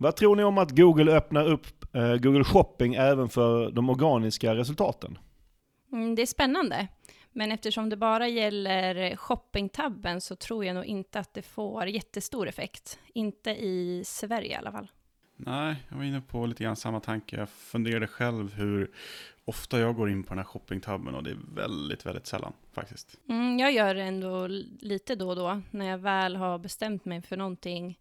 [0.00, 4.54] Vad tror ni om att Google öppnar upp eh, Google Shopping även för de organiska
[4.54, 5.18] resultaten?
[5.92, 6.88] Mm, det är spännande.
[7.32, 12.48] Men eftersom det bara gäller shoppingtabben så tror jag nog inte att det får jättestor
[12.48, 12.98] effekt.
[13.14, 14.90] Inte i Sverige i alla fall.
[15.36, 17.36] Nej, jag var inne på lite grann samma tanke.
[17.36, 18.90] Jag funderade själv hur
[19.44, 23.18] ofta jag går in på den här shoppingtabben och det är väldigt, väldigt sällan faktiskt.
[23.28, 24.46] Mm, jag gör det ändå
[24.80, 25.62] lite då och då.
[25.70, 27.98] När jag väl har bestämt mig för någonting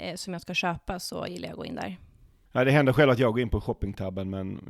[0.00, 1.98] eh, som jag ska köpa så gillar jag att gå in där.
[2.52, 4.60] Ja, det händer själv att jag går in på shoppingtabben, men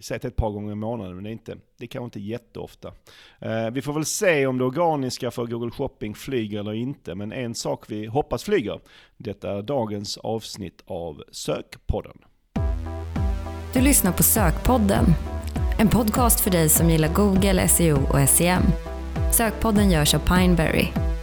[0.00, 2.92] sett ett par gånger i månaden, men det är, inte, det är kanske inte jätteofta.
[3.38, 7.32] Eh, vi får väl se om det organiska för Google Shopping flyger eller inte, men
[7.32, 8.80] en sak vi hoppas flyger,
[9.16, 12.18] detta är dagens avsnitt av Sökpodden.
[13.72, 15.04] Du lyssnar på Sökpodden,
[15.78, 18.62] en podcast för dig som gillar Google, SEO och SEM.
[19.32, 21.13] Sökpodden görs av Pineberry.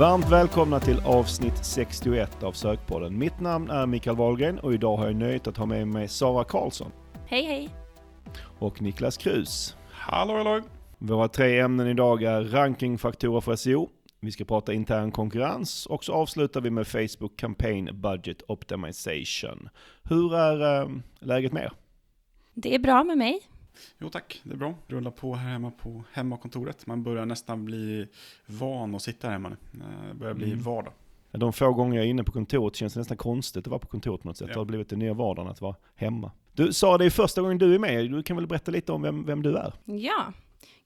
[0.00, 3.18] Varmt välkomna till avsnitt 61 av Sökpodden.
[3.18, 6.44] Mitt namn är Mikael Wahlgren och idag har jag nöjet att ha med mig Sara
[6.44, 6.92] Karlsson.
[7.26, 7.70] Hej hej!
[8.58, 9.76] Och Niklas Krus.
[9.90, 10.62] Hallå hallå!
[10.98, 13.88] Våra tre ämnen idag är rankingfaktorer för SEO,
[14.20, 19.68] vi ska prata intern konkurrens och så avslutar vi med Facebook Campaign Budget Optimization.
[20.02, 21.72] Hur är äh, läget med er?
[22.54, 23.40] Det är bra med mig.
[23.98, 24.74] Jo tack, det är bra.
[24.86, 26.86] Rulla på här hemma på hemmakontoret.
[26.86, 28.08] Man börjar nästan bli
[28.46, 29.56] van att sitta här hemma nu.
[29.80, 30.62] Eh, det börjar bli mm.
[30.62, 30.92] vardag.
[31.30, 33.86] De få gånger jag är inne på kontoret känns det nästan konstigt att vara på
[33.86, 34.48] kontoret på något sätt.
[34.48, 34.54] Ja.
[34.54, 36.32] Det har blivit den nya vardagen att vara hemma.
[36.52, 38.10] Du sa det är första gången du är med.
[38.10, 39.72] Du kan väl berätta lite om vem, vem du är?
[39.84, 40.32] Ja,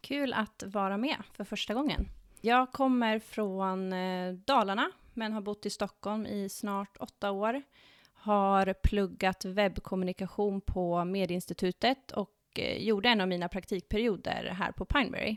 [0.01, 2.09] kul att vara med för första gången.
[2.41, 7.63] Jag kommer från eh, Dalarna, men har bott i Stockholm i snart åtta år.
[8.13, 15.37] Har pluggat webbkommunikation på Medieinstitutet och Eh, gjorde en av mina praktikperioder här på Pineberry.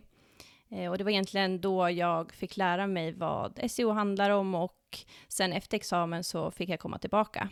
[0.70, 5.00] Eh, och det var egentligen då jag fick lära mig vad SEO handlar om och
[5.28, 7.50] sen efter examen så fick jag komma tillbaka.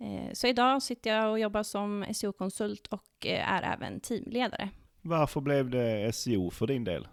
[0.00, 4.68] Eh, så idag sitter jag och jobbar som SEO-konsult och är även teamledare.
[5.02, 7.08] Varför blev det SEO för din del?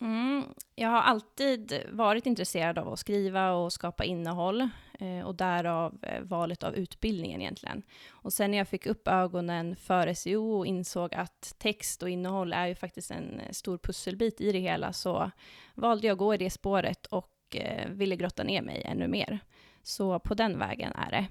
[0.00, 0.44] Mm,
[0.74, 4.68] jag har alltid varit intresserad av att skriva och skapa innehåll eh,
[5.02, 7.82] Eh, och därav eh, valet av utbildningen egentligen.
[8.10, 12.52] Och sen när jag fick upp ögonen för SEO och insåg att text och innehåll
[12.52, 15.30] är ju faktiskt en eh, stor pusselbit i det hela så
[15.74, 17.28] valde jag att gå i det spåret och
[17.88, 19.38] ville grotta ner mig ännu mer.
[19.82, 21.26] Så på den vägen är det.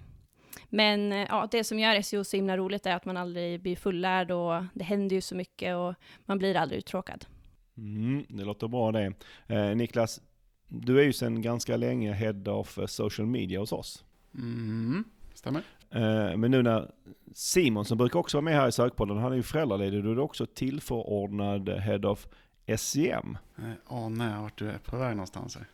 [0.69, 4.31] Men ja, det som gör SEO så himla roligt är att man aldrig blir fullärd
[4.31, 5.93] och det händer ju så mycket och
[6.25, 7.25] man blir aldrig uttråkad.
[7.77, 9.13] Mm, det låter bra det.
[9.47, 10.21] Eh, Niklas,
[10.73, 14.03] du är ju sedan ganska länge Head of Social Media hos oss.
[14.35, 15.61] Mm, stämmer.
[15.89, 16.91] Eh, men nu när
[17.33, 20.19] Simon, som brukar också vara med här i sökpodden, han är ju föräldraledig, du är
[20.19, 22.27] också tillförordnad Head of
[22.77, 23.37] SEM.
[23.55, 25.67] Jag anar vart du är på väg någonstans här.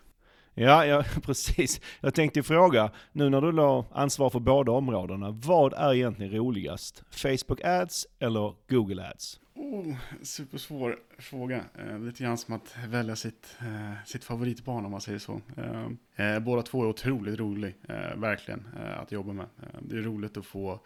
[0.53, 1.81] Ja, ja, precis.
[2.01, 7.03] Jag tänkte fråga, nu när du har ansvar för båda områdena, vad är egentligen roligast?
[7.09, 9.39] Facebook Ads eller Google Ads?
[9.71, 11.65] Oh, supersvår fråga.
[11.75, 15.41] Eh, lite grann som att välja sitt, eh, sitt favoritbarn om man säger så.
[15.57, 19.45] Eh, eh båda två är otroligt roliga, eh, verkligen, eh, att jobba med.
[19.61, 20.79] Eh, det är roligt att få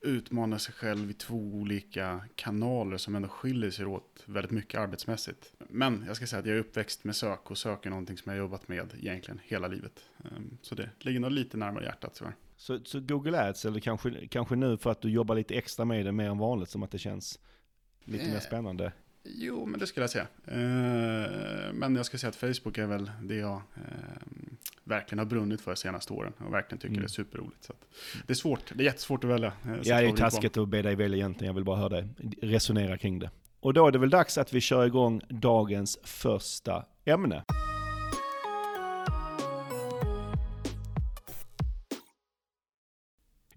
[0.00, 5.52] utmana sig själv i två olika kanaler som ändå skiljer sig åt väldigt mycket arbetsmässigt.
[5.68, 8.30] Men jag ska säga att jag är uppväxt med sök och sök är någonting som
[8.32, 10.04] jag har jobbat med egentligen hela livet.
[10.24, 12.34] Ehm, så det ligger nog lite närmare hjärtat tyvärr.
[12.56, 16.06] Så, så Google Ads, eller kanske, kanske nu för att du jobbar lite extra med
[16.06, 17.38] det mer än vanligt, som att det känns
[18.04, 18.92] lite mer eh, spännande?
[19.24, 20.26] Jo, men det skulle jag säga.
[20.46, 23.82] Eh, men jag ska säga att Facebook är väl det jag eh,
[24.84, 27.00] verkligen har brunnit för de senaste åren och verkligen tycker mm.
[27.00, 27.64] det är superroligt.
[27.64, 27.72] Så
[28.26, 29.52] det är svårt, det är jättesvårt att välja.
[29.82, 31.46] Ja, det är taskigt att be dig välja egentligen.
[31.46, 32.08] Jag vill bara höra dig
[32.42, 33.30] resonera kring det.
[33.60, 37.44] Och då är det väl dags att vi kör igång dagens första ämne.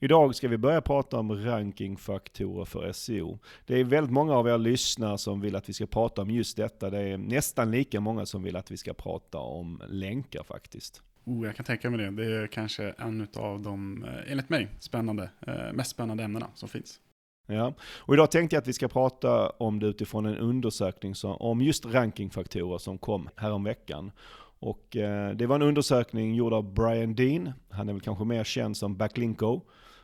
[0.03, 3.39] Idag ska vi börja prata om rankingfaktorer för SEO.
[3.65, 6.57] Det är väldigt många av er lyssnare som vill att vi ska prata om just
[6.57, 6.89] detta.
[6.89, 11.01] Det är nästan lika många som vill att vi ska prata om länkar faktiskt.
[11.25, 12.11] Oh, jag kan tänka mig det.
[12.11, 16.69] Det är kanske en av de, eh, enligt mig, spännande, eh, mest spännande ämnena som
[16.69, 16.99] finns.
[17.47, 21.35] Ja, och idag tänkte jag att vi ska prata om det utifrån en undersökning som,
[21.35, 24.11] om just rankingfaktorer som kom häromveckan.
[24.59, 28.43] Och eh, det var en undersökning gjord av Brian Dean, han är väl kanske mer
[28.43, 29.61] känd som Backlinko.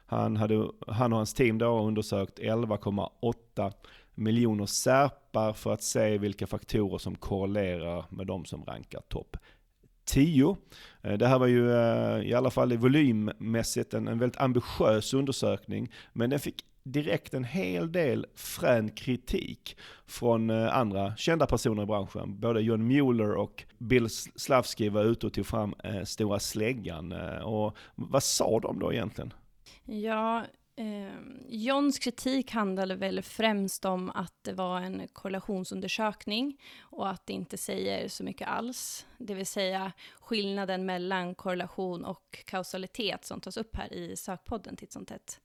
[0.10, 3.74] Han, hade, han och hans team då har undersökt 11,8
[4.16, 9.38] miljoner särpar för att se vilka faktorer som korrelerar med de som rankar topp
[10.06, 10.58] 10.
[11.02, 15.92] Eh, det här var ju eh, i alla fall volymmässigt en, en väldigt ambitiös undersökning,
[16.14, 21.86] men den fick direkt en hel del frän kritik från eh, andra kända personer i
[21.86, 22.40] branschen.
[22.40, 27.12] Både John Mueller och Bill Slavsky var ute och tog fram stora släggan.
[27.44, 29.34] Och vad sa de då egentligen?
[29.86, 30.46] Ja,
[30.76, 31.14] eh,
[31.48, 37.58] Johns kritik handlade väl främst om att det var en korrelationsundersökning och att det inte
[37.58, 39.06] säger så mycket alls.
[39.18, 44.92] Det vill säga skillnaden mellan korrelation och kausalitet som tas upp här i sökpodden titt
[44.92, 45.42] som tätt.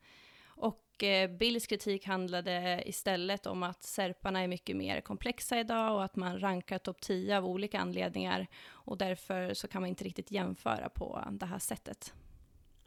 [0.56, 6.04] Och eh, Bills kritik handlade istället om att serparna är mycket mer komplexa idag och
[6.04, 10.30] att man rankar topp 10 av olika anledningar och därför så kan man inte riktigt
[10.30, 12.14] jämföra på det här sättet.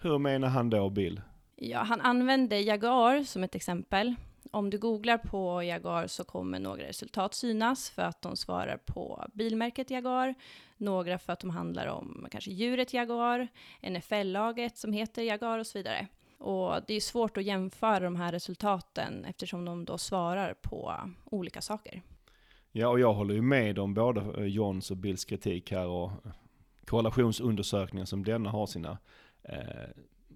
[0.08, 1.22] Hur menar han då, Bill?
[1.56, 4.16] Ja, han använde Jaguar som ett exempel.
[4.52, 9.26] Om du googlar på Jaguar så kommer några resultat synas för att de svarar på
[9.34, 10.36] bilmärket Jaguar,
[10.78, 13.48] några för att de handlar om kanske djuret Jaguar,
[13.82, 16.08] NFL-laget som heter Jaguar och så vidare.
[16.38, 20.96] Och det är svårt att jämföra de här resultaten eftersom de då svarar på
[21.26, 22.02] olika saker.
[22.72, 26.12] Ja, och jag håller ju med om både Johns och Bills kritik här och
[26.86, 28.98] korrelationsundersökningar som denna har sina
[29.48, 29.58] eh,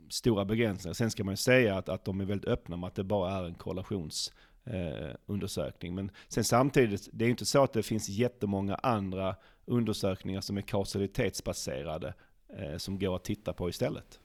[0.10, 0.94] stora begränsningar.
[0.94, 3.32] Sen ska man ju säga att, att de är väldigt öppna med att det bara
[3.32, 4.34] är en korrelations
[4.66, 9.36] Eh, Men sen samtidigt, det är inte så att det finns jättemånga andra
[9.66, 12.14] undersökningar som är kausalitetsbaserade
[12.58, 14.20] eh, som går att titta på istället.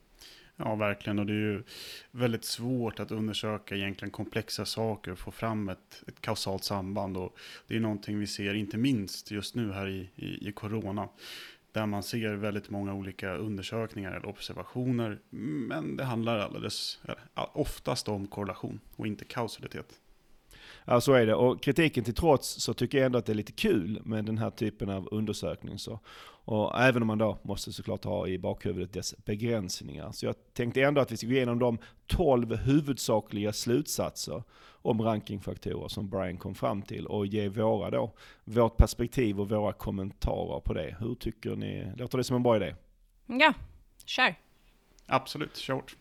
[0.55, 1.19] Ja, verkligen.
[1.19, 1.63] Och det är ju
[2.11, 7.17] väldigt svårt att undersöka egentligen komplexa saker och få fram ett, ett kausalt samband.
[7.17, 7.37] Och
[7.67, 11.09] det är någonting vi ser, inte minst just nu här i, i, i corona.
[11.71, 15.19] Där man ser väldigt många olika undersökningar eller observationer.
[15.29, 16.99] Men det handlar alldeles,
[17.53, 20.01] oftast om korrelation och inte kausalitet.
[20.89, 21.35] Ja, så är det.
[21.35, 24.37] Och kritiken till trots så tycker jag ändå att det är lite kul med den
[24.37, 25.79] här typen av undersökning.
[25.79, 25.99] Så.
[26.45, 30.11] Och även om man då måste såklart ha i bakhuvudet dess begränsningar.
[30.11, 34.43] Så jag tänkte ändå att vi ska gå igenom de 12 huvudsakliga slutsatser
[34.81, 38.11] om rankingfaktorer som Brian kom fram till och ge våra då,
[38.43, 40.95] vårt perspektiv och våra kommentarer på det.
[40.99, 41.91] Hur tycker ni?
[41.97, 42.75] Låter det som en bra idé?
[43.25, 43.53] Ja,
[44.05, 44.35] kör.
[45.05, 45.95] Absolut, kört.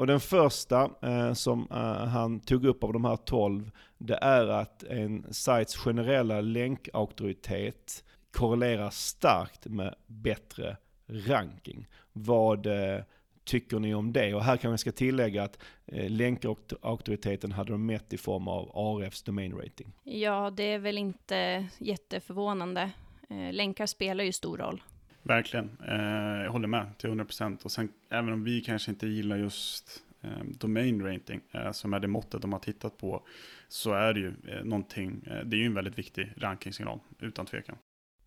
[0.00, 4.46] Och den första eh, som eh, han tog upp av de här 12, det är
[4.46, 10.76] att en sajts generella länkauktoritet korrelerar starkt med bättre
[11.06, 11.86] ranking.
[12.12, 13.02] Vad eh,
[13.44, 14.34] tycker ni om det?
[14.34, 18.70] Och här kan jag ska tillägga att eh, länkauktoriteten hade de mätt i form av
[18.74, 19.92] ARFs domain rating.
[20.04, 22.90] Ja, det är väl inte jätteförvånande.
[23.30, 24.82] Eh, länkar spelar ju stor roll.
[25.22, 27.64] Verkligen, eh, jag håller med till 100%.
[27.64, 32.00] Och sen även om vi kanske inte gillar just eh, domain rating, eh, som är
[32.00, 33.22] det måttet de har tittat på,
[33.68, 37.46] så är det ju eh, någonting, eh, det är ju en väldigt viktig rankingsignal, utan
[37.46, 37.76] tvekan.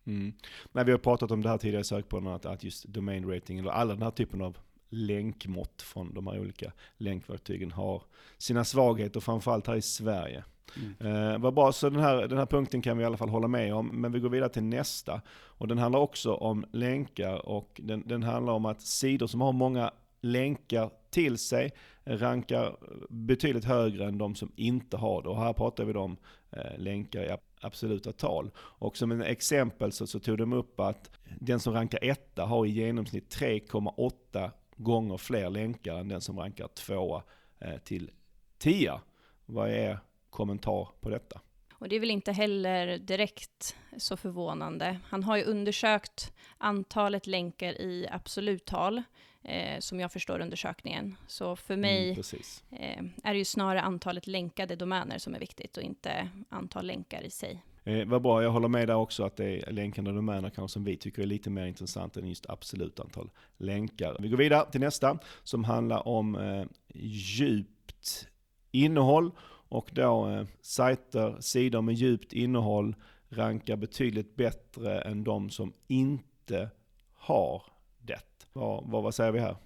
[0.06, 0.32] Mm.
[0.72, 3.58] Men vi har pratat om det här tidigare i sökpodden, att, att just domain rating,
[3.58, 4.58] eller alla den här typen av
[4.94, 8.02] länkmått från de här olika länkverktygen har
[8.38, 10.44] sina svagheter, framförallt här i Sverige.
[10.76, 11.32] Mm.
[11.32, 13.48] Eh, vad bra, så den här, den här punkten kan vi i alla fall hålla
[13.48, 15.20] med om, men vi går vidare till nästa.
[15.32, 19.52] Och den handlar också om länkar och den, den handlar om att sidor som har
[19.52, 21.72] många länkar till sig
[22.04, 22.76] rankar
[23.08, 25.28] betydligt högre än de som inte har det.
[25.28, 26.16] Och här pratar vi om
[26.50, 28.50] eh, länkar i absoluta tal.
[28.56, 31.10] Och som en exempel så, så tog de upp att
[31.40, 36.68] den som rankar etta har i genomsnitt 3,8 gånger fler länkar än den som rankar
[36.68, 37.22] tvåa
[37.58, 38.10] eh, till
[38.58, 39.00] tia.
[39.46, 39.98] Vad är
[40.30, 41.40] kommentar på detta?
[41.72, 44.98] Och det är väl inte heller direkt så förvånande.
[45.08, 49.02] Han har ju undersökt antalet länkar i absoluttal,
[49.42, 51.16] eh, som jag förstår undersökningen.
[51.26, 52.32] Så för mig mm,
[52.70, 57.22] eh, är det ju snarare antalet länkade domäner som är viktigt och inte antal länkar
[57.22, 57.62] i sig.
[57.84, 60.84] Eh, vad bra, jag håller med där också att det är länkande domäner kanske som
[60.84, 64.16] vi tycker är lite mer intressant än just absolut antal länkar.
[64.20, 66.64] Vi går vidare till nästa som handlar om eh,
[66.94, 68.28] djupt
[68.70, 69.30] innehåll
[69.68, 72.94] och då eh, sajter, sidor med djupt innehåll
[73.28, 76.70] rankar betydligt bättre än de som inte
[77.12, 77.62] har
[77.98, 78.44] det.
[78.52, 79.56] Vad, vad, vad säger vi här?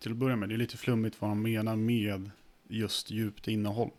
[0.00, 2.30] Till att börja med, det är lite flummigt vad de menar med
[2.68, 3.90] just djupt innehåll.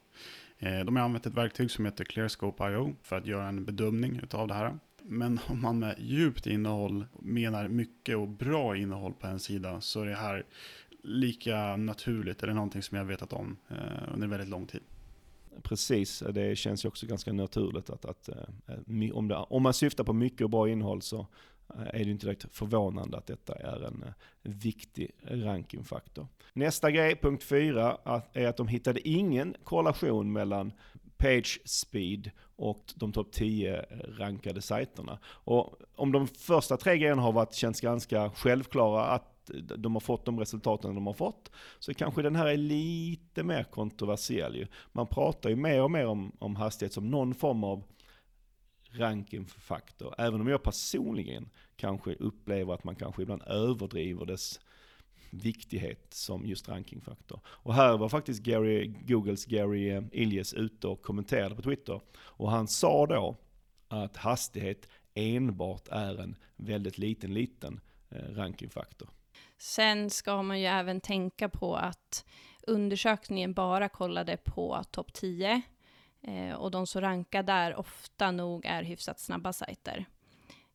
[0.63, 4.47] Eh, de har använt ett verktyg som heter ClearScope.io för att göra en bedömning av
[4.47, 4.77] det här.
[5.01, 10.01] Men om man med djupt innehåll menar mycket och bra innehåll på en sida så
[10.01, 10.45] är det här
[11.03, 14.81] lika naturligt eller någonting som jag vetat om eh, under väldigt lång tid.
[15.63, 20.03] Precis, det känns ju också ganska naturligt att, att eh, om, det, om man syftar
[20.03, 21.27] på mycket och bra innehåll så
[21.69, 26.27] Eh, är det inte direkt förvånande att detta är en eh, viktig rankingfaktor.
[26.53, 27.97] Nästa grej, punkt 4,
[28.33, 30.71] är att de hittade ingen korrelation mellan
[31.17, 33.83] page speed och de topp 10 eh,
[34.17, 35.19] rankade sajterna.
[35.25, 39.29] Och om de första tre grejerna har varit, känts ganska självklara, att
[39.77, 43.63] de har fått de resultaten de har fått, så kanske den här är lite mer
[43.63, 44.67] kontroversiell.
[44.91, 47.83] Man pratar ju mer och mer om, om hastighet som någon form av
[48.93, 50.15] rankingfaktor.
[50.17, 54.59] Även om jag personligen kanske upplever att man kanske ibland överdriver dess
[55.29, 57.39] viktighet som just rankingfaktor.
[57.45, 62.01] Och här var faktiskt Gary, Googles Gary eh, Iljes ute och kommenterade på Twitter.
[62.15, 63.37] Och han sa då
[63.87, 69.09] att hastighet enbart är en väldigt liten, liten eh, rankingfaktor.
[69.57, 72.25] Sen ska man ju även tänka på att
[72.67, 75.61] undersökningen bara kollade på topp 10
[76.23, 80.05] eh, och de som rankar där ofta nog är hyfsat snabba sajter.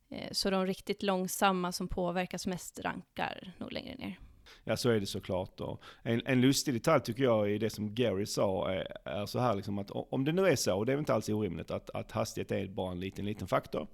[0.09, 4.19] Eh, så de riktigt långsamma som påverkas mest rankar nog längre ner.
[4.63, 5.59] Ja så är det såklart.
[5.59, 9.39] Och en, en lustig detalj tycker jag i det som Gary sa är, är så
[9.39, 11.89] här liksom att om det nu är så, och det är inte alls orimligt, att,
[11.89, 13.87] att hastighet är bara en liten, liten faktor.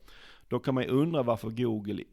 [0.48, 2.04] Då kan man ju undra varför Google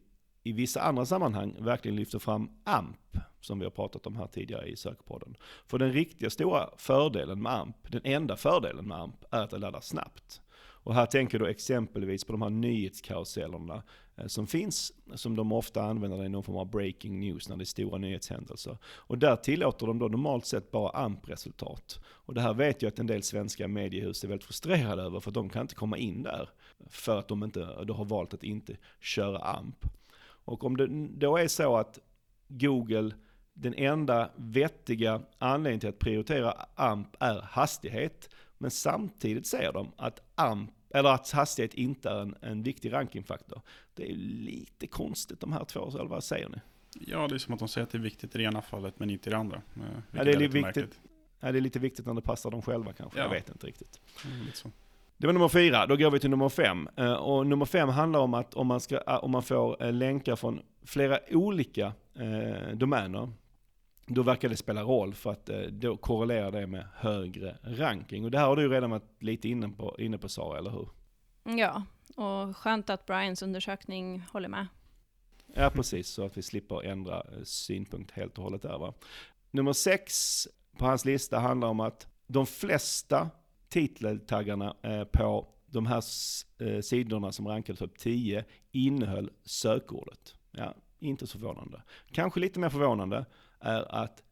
[0.43, 4.67] i vissa andra sammanhang verkligen lyfter fram AMP, som vi har pratat om här tidigare
[4.67, 5.35] i sökpodden.
[5.67, 9.57] För den riktiga stora fördelen med AMP, den enda fördelen med AMP, är att det
[9.57, 10.41] laddar snabbt.
[10.83, 13.83] Och här tänker du exempelvis på de här nyhetskarusellerna
[14.15, 17.63] eh, som finns, som de ofta använder i någon form av breaking news när det
[17.63, 18.77] är stora nyhetshändelser.
[18.85, 21.99] Och där tillåter de då normalt sett bara AMP-resultat.
[22.05, 25.31] Och det här vet jag att en del svenska mediehus är väldigt frustrerade över, för
[25.31, 26.49] de kan inte komma in där.
[26.89, 29.85] För att de inte, de har valt att inte köra AMP.
[30.45, 31.99] Och om det då är så att
[32.47, 33.11] Google,
[33.53, 40.19] den enda vettiga anledningen till att prioritera AMP är hastighet, men samtidigt säger de att
[40.35, 43.61] AMP, eller att hastighet inte är en, en viktig rankingfaktor.
[43.93, 46.57] Det är lite konstigt de här två, eller vad säger ni?
[46.99, 48.99] Ja, det är som att de säger att det är viktigt i det ena fallet
[48.99, 49.57] men inte i det andra.
[49.75, 49.81] Eh,
[50.11, 50.99] ja, det är, är lite viktigt.
[51.39, 53.25] Ja, det är lite viktigt när det passar dem själva kanske, ja.
[53.25, 54.01] jag vet inte riktigt.
[54.25, 54.47] Mm,
[55.17, 56.89] det var nummer fyra, då går vi till nummer fem.
[56.95, 60.35] Eh, och nummer fem handlar om att om man, ska, om man får eh, länkar
[60.35, 63.29] från flera olika eh, domäner,
[64.07, 68.25] då verkar det spela roll för att eh, då korrelerar det med högre ranking.
[68.25, 70.89] Och det här har du redan varit lite inne på, inne på Sara, eller hur?
[71.57, 71.83] Ja,
[72.15, 74.67] och skönt att Brians undersökning håller med.
[75.55, 78.93] Ja, precis, så att vi slipper ändra eh, synpunkt helt och hållet där va.
[79.51, 83.29] Nummer sex på hans lista handlar om att de flesta
[83.73, 86.03] titeltaggarna eh, på de här
[86.59, 90.35] eh, sidorna som rankade topp 10 innehöll sökordet.
[90.51, 91.81] Ja, inte så förvånande.
[92.11, 93.25] Kanske lite mer förvånande
[93.59, 94.23] är att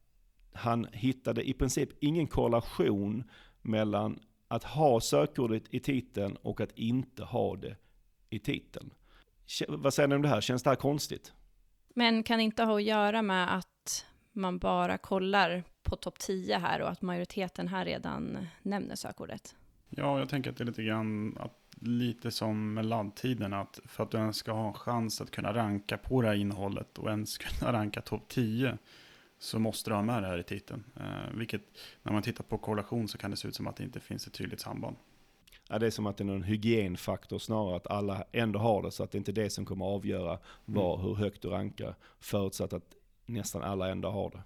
[0.54, 3.24] han hittade i princip ingen korrelation
[3.62, 7.76] mellan att ha sökordet i titeln och att inte ha det
[8.30, 8.94] i titeln.
[9.68, 10.42] Vad säger ni om det här?
[10.42, 11.34] Känns det här konstigt?
[11.96, 13.71] Men kan det inte ha att göra med att
[14.32, 19.56] man bara kollar på topp 10 här och att majoriteten här redan nämner sökordet?
[19.90, 24.04] Ja, jag tänker att det är lite grann att, lite som med laddtiden, att för
[24.04, 27.10] att du ens ska ha en chans att kunna ranka på det här innehållet och
[27.10, 28.78] ens kunna ranka topp 10
[29.40, 30.84] så måste du ha med det här i titeln.
[30.96, 31.62] Eh, vilket,
[32.04, 34.28] när man tittar på korrelation så kan det se ut som att det inte finns
[34.28, 34.96] ett tydligt samband.
[35.70, 38.92] Ja, det är som att det är någon hygienfaktor snarare, att alla ändå har det,
[38.92, 41.08] så att det inte är det som kommer att avgöra var, mm.
[41.08, 44.44] hur högt du rankar, förutsatt att nästan alla ändå har det.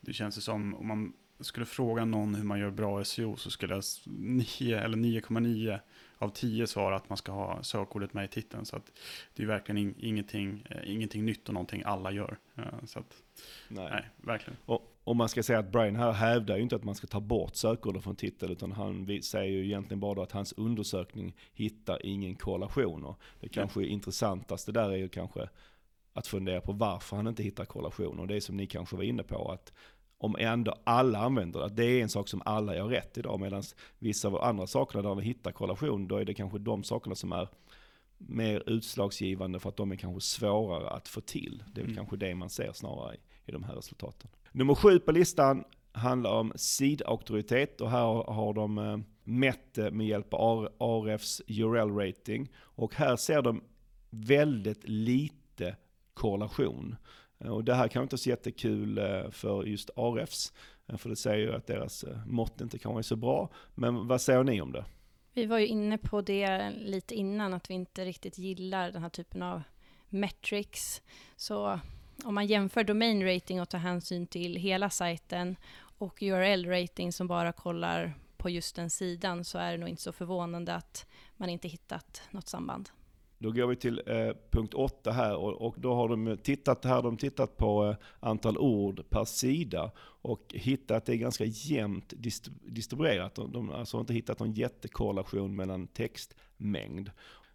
[0.00, 3.82] Det känns som, om man skulle fråga någon hur man gör bra SEO så skulle
[4.06, 5.80] 9 eller 9,9
[6.18, 8.64] av 10 svara att man ska ha sökordet med i titeln.
[8.64, 8.92] Så att
[9.34, 12.38] det är verkligen ingenting, eh, ingenting nytt och någonting alla gör.
[12.56, 13.22] Eh, så att,
[13.68, 13.88] nej.
[13.90, 14.56] nej verkligen.
[14.64, 17.20] Och, och man ska säga att Brian här hävdar ju inte att man ska ta
[17.20, 22.34] bort sökordet från titeln, utan han säger ju egentligen bara att hans undersökning hittar ingen
[22.34, 23.14] korrelation.
[23.40, 23.86] det kanske ja.
[23.86, 25.48] intressantaste där är ju kanske
[26.14, 28.26] att fundera på varför han inte hittar korrelationer.
[28.26, 29.72] Det är som ni kanske var inne på, att
[30.18, 31.68] om ändå alla använder det.
[31.68, 33.62] Det är en sak som alla gör rätt idag, medan
[33.98, 37.32] vissa av andra sakerna där vi hittar korrelation, då är det kanske de sakerna som
[37.32, 37.48] är
[38.16, 41.62] mer utslagsgivande för att de är kanske svårare att få till.
[41.72, 41.96] Det är mm.
[41.96, 44.30] kanske det man ser snarare i, i de här resultaten.
[44.52, 50.34] Nummer sju på listan handlar om sidauktoritet och här har de eh, mätt med hjälp
[50.34, 52.48] av RFs URL rating.
[52.56, 53.62] Och här ser de
[54.10, 55.76] väldigt lite
[56.14, 56.96] korrelation.
[57.38, 60.52] Eh, och det här kan inte vara så jättekul eh, för just Arefs,
[60.86, 63.48] eh, för det säger ju att deras mått inte kan vara så bra.
[63.74, 64.84] Men vad säger ni om det?
[65.32, 69.08] Vi var ju inne på det lite innan, att vi inte riktigt gillar den här
[69.08, 69.62] typen av
[70.08, 71.02] metrics.
[71.36, 71.80] Så
[72.24, 75.56] om man jämför domain rating och tar hänsyn till hela sajten
[75.98, 80.02] och URL rating som bara kollar på just den sidan så är det nog inte
[80.02, 81.06] så förvånande att
[81.36, 82.90] man inte hittat något samband.
[83.44, 87.02] Då går vi till eh, punkt 8 här och, och, då har de tittat, här
[87.02, 89.90] de tittat på eh, antal ord per sida
[90.22, 92.12] och hittat att det är ganska jämnt
[92.62, 93.34] distribuerat.
[93.34, 97.10] De, de alltså inte hittat någon jättekorrelation mellan textmängd.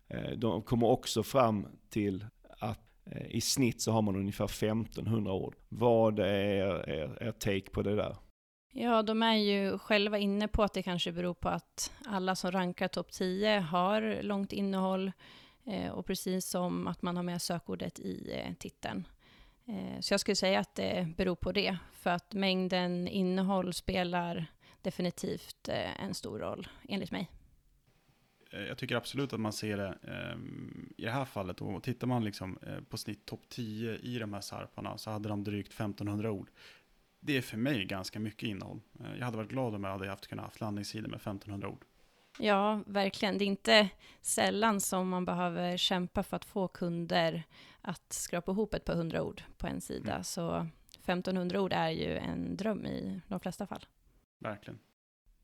[0.08, 2.26] Eh, de kommer också fram till
[2.60, 5.56] att Eh, I snitt så har man ungefär 1500 ord.
[5.70, 8.16] Vad är er, er, er take på det där?
[8.74, 12.52] Ja, de är ju själva inne på att det kanske beror på att alla som
[12.52, 15.12] rankar topp 10 har långt innehåll
[15.66, 19.08] Eh, och precis som att man har med sökordet i eh, titeln.
[19.66, 24.46] Eh, så jag skulle säga att det beror på det, för att mängden innehåll spelar
[24.82, 27.30] definitivt eh, en stor roll, enligt mig.
[28.52, 30.38] Eh, jag tycker absolut att man ser det eh,
[30.98, 31.62] i det här fallet.
[31.62, 35.30] Och tittar man liksom, eh, på snitt topp 10 i de här sarparna så hade
[35.30, 36.50] de drygt 1500 ord.
[37.20, 38.82] Det är för mig ganska mycket innehåll.
[39.00, 41.86] Eh, jag hade varit glad om jag hade haft kunnat haft landningssidor med 1500 ord.
[42.40, 43.38] Ja, verkligen.
[43.38, 43.90] Det är inte
[44.22, 47.44] sällan som man behöver kämpa för att få kunder
[47.82, 50.12] att skrapa ihop ett par hundra ord på en sida.
[50.12, 50.24] Mm.
[50.24, 50.68] Så
[51.04, 53.86] 1500 ord är ju en dröm i de flesta fall.
[54.40, 54.80] Verkligen.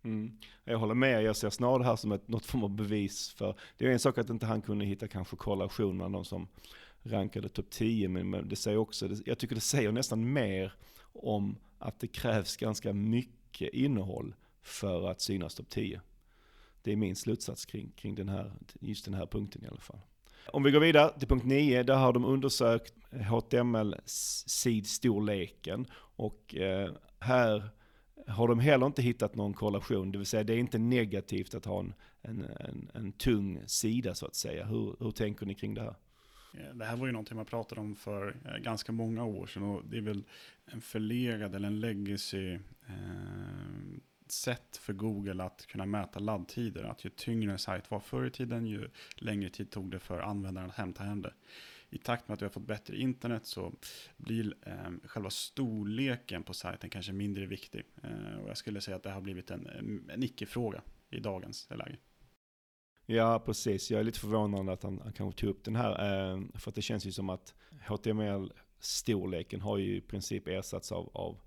[0.04, 0.38] Mm.
[0.64, 3.56] Jag håller med, jag ser snarare det här som ett, något form av bevis för,
[3.78, 6.48] det är en sak att inte han kunde hitta kanske korrelation mellan de som
[7.04, 10.74] rankade topp 10, men det säger också, jag tycker det säger nästan mer
[11.14, 16.02] om att det krävs ganska mycket innehåll för att synas topp 10.
[16.86, 20.00] Det är min slutsats kring, kring den här, just den här punkten i alla fall.
[20.48, 27.70] Om vi går vidare till punkt 9, där har de undersökt HTML-sidstorleken och eh, här
[28.28, 31.66] har de heller inte hittat någon korrelation, det vill säga det är inte negativt att
[31.66, 34.66] ha en, en, en, en tung sida så att säga.
[34.66, 35.96] Hur, hur tänker ni kring det här?
[36.74, 39.82] Det här var ju någonting man pratade om för eh, ganska många år sedan och
[39.86, 40.24] det är väl
[40.66, 42.54] en förlegad eller en legacy
[42.88, 42.92] eh,
[44.32, 46.84] sätt för Google att kunna mäta laddtider.
[46.84, 50.20] Att ju tyngre en sajt var förr i tiden, ju längre tid tog det för
[50.20, 51.34] användaren att hämta hem det
[51.90, 53.74] i takt med att vi har fått bättre internet så
[54.18, 57.84] blir eh, själva storleken på sajten kanske mindre viktig.
[58.04, 59.68] Eh, och jag skulle säga att det har blivit en,
[60.10, 61.98] en icke-fråga i dagens läge.
[63.06, 63.92] Ja, precis.
[63.92, 65.92] Jag är lite förvånad att han, han kanske tog upp den här.
[65.92, 67.54] Eh, för att det känns ju som att
[67.88, 71.38] HTML-storleken har ju i princip ersatts av, av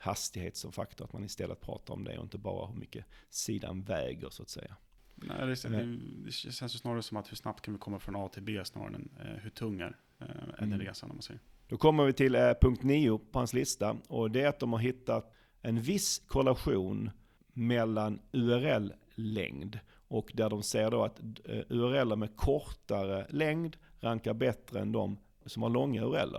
[0.00, 1.04] hastighet som faktor.
[1.04, 4.48] Att man istället pratar om det och inte bara hur mycket sidan väger så att
[4.48, 4.76] säga.
[5.14, 8.16] Nej, det, det, det känns ju snarare som att hur snabbt kan vi komma från
[8.16, 10.86] A till B snarare än eh, hur tung är, eh, är den mm.
[10.86, 11.40] resan om man säger.
[11.68, 14.72] Då kommer vi till eh, punkt 9 på hans lista och det är att de
[14.72, 17.10] har hittat en viss korrelation
[17.52, 24.80] mellan URL-längd och där de ser då att eh, URL med kortare längd rankar bättre
[24.80, 26.36] än de som har långa URL.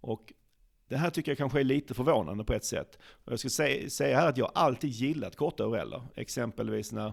[0.00, 0.32] Och
[0.88, 2.98] det här tycker jag kanske är lite förvånande på ett sätt.
[3.24, 6.02] Jag ska säga, här att jag alltid gillat korta oreller.
[6.14, 7.12] Exempelvis när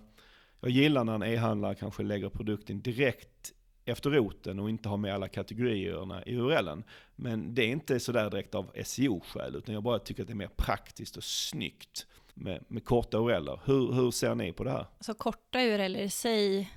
[0.62, 3.54] jag gillar när en e-handlare kanske lägger produkten direkt
[3.86, 6.84] efter roten och inte har med alla kategorierna i URLen.
[7.16, 10.36] Men det är inte sådär direkt av SEO-skäl, utan jag bara tycker att det är
[10.36, 13.60] mer praktiskt och snyggt med, med korta ureller.
[13.66, 14.86] Hur, hur ser ni på det här?
[14.98, 16.70] Alltså korta ureller i sig,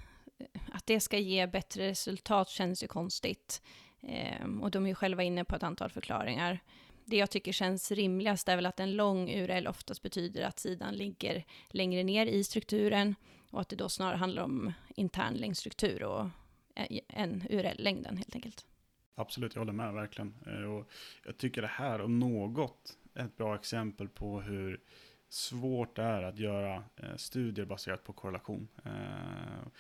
[0.73, 3.63] att det ska ge bättre resultat känns ju konstigt.
[4.03, 6.61] Ehm, och de är ju själva inne på ett antal förklaringar.
[7.09, 10.95] Det jag tycker känns rimligast är väl att en lång URL oftast betyder att sidan
[10.95, 13.15] ligger längre ner i strukturen
[13.51, 16.29] och att det då snarare handlar om intern längdstruktur och
[16.75, 18.67] eh, än URL-längden helt enkelt.
[19.15, 20.35] Absolut, jag håller med verkligen.
[20.47, 20.91] Eh, och
[21.25, 24.81] jag tycker det här om något är ett bra exempel på hur
[25.29, 28.69] svårt det är att göra eh, studier baserat på korrelation.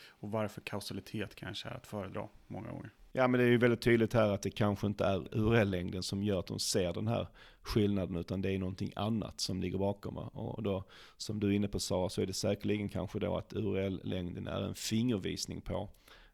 [0.08, 2.90] Och varför kausalitet kanske är att föredra många gånger.
[3.16, 6.22] Ja men det är ju väldigt tydligt här att det kanske inte är URL-längden som
[6.22, 7.28] gör att de ser den här
[7.62, 10.16] skillnaden utan det är någonting annat som ligger bakom.
[10.18, 10.84] Och då
[11.16, 14.62] som du är inne på Sara så är det säkerligen kanske då att URL-längden är
[14.62, 15.88] en fingervisning på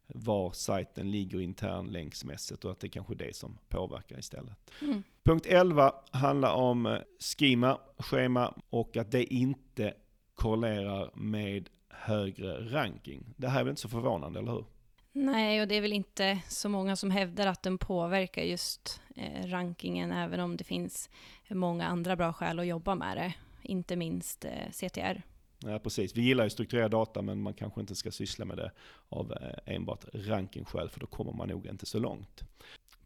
[0.07, 4.71] var sajten ligger internlänksmässigt och att det är kanske är det som påverkar istället.
[4.81, 5.03] Mm.
[5.25, 6.99] Punkt 11 handlar om eh,
[7.39, 9.95] schema, schema och att det inte
[10.35, 13.35] korrelerar med högre ranking.
[13.37, 14.65] Det här är väl inte så förvånande, eller hur?
[15.13, 19.47] Nej, och det är väl inte så många som hävdar att den påverkar just eh,
[19.47, 21.11] rankingen, även om det finns
[21.49, 25.23] många andra bra skäl att jobba med det, inte minst eh, CTR.
[25.59, 26.17] Ja, precis.
[26.17, 28.71] Vi gillar ju strukturerad data, men man kanske inte ska syssla med det
[29.09, 32.43] av eh, enbart rankingskäl, för då kommer man nog inte så långt.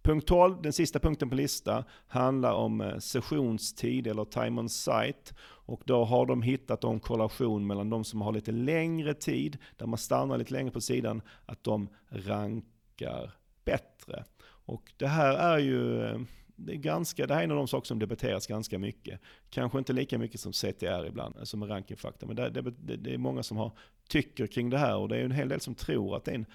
[0.07, 5.35] Punkt 12, den sista punkten på lista, handlar om eh, sessionstid eller time on site.
[5.41, 9.87] Och då har de hittat en korrelation mellan de som har lite längre tid, där
[9.87, 13.33] man stannar lite längre på sidan, att de rankar
[13.65, 14.25] bättre.
[14.45, 16.21] Och det här är ju eh,
[16.57, 19.21] det, är ganska, det här är en av de saker som debatteras ganska mycket.
[19.51, 22.27] Kanske inte lika mycket som CTR ibland, eh, som är rankingfaktor.
[22.27, 23.73] Men det, det, det är många som har,
[24.09, 26.35] tycker kring det här och det är en hel del som tror att det är
[26.35, 26.47] en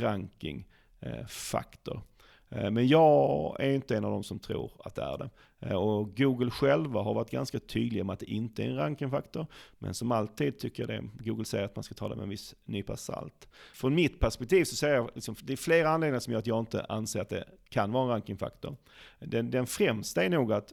[0.00, 2.02] rankingfaktor.
[2.50, 5.30] Eh, men jag är inte en av de som tror att det är det.
[5.60, 9.46] Eh, och Google själva har varit ganska tydliga med att det inte är en rankingfaktor.
[9.78, 12.28] Men som alltid tycker jag det, Google säger att man ska ta det med en
[12.28, 13.48] viss nypa salt.
[13.74, 16.58] Från mitt perspektiv så säger jag, liksom, det är flera anledningar som gör att jag
[16.58, 18.76] inte anser att det kan vara en rankingfaktor.
[19.18, 20.72] Den, den främsta är nog att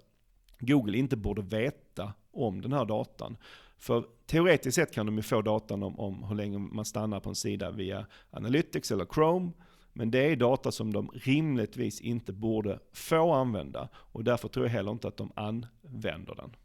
[0.60, 3.38] Google inte borde veta om den här datan.
[3.78, 7.30] För teoretiskt sett kan de ju få datan om, om hur länge man stannar på
[7.30, 9.52] en sida via Analytics eller Chrome.
[9.98, 13.90] Men det är data som de rimligtvis inte borde få använda.
[13.96, 16.56] Och därför tror jag heller inte att de använder den.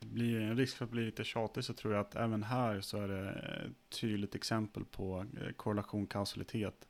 [0.00, 3.02] Blir en risk för att bli lite tjatig så tror jag att även här så
[3.02, 6.88] är det ett tydligt exempel på eh, korrelation kausalitet.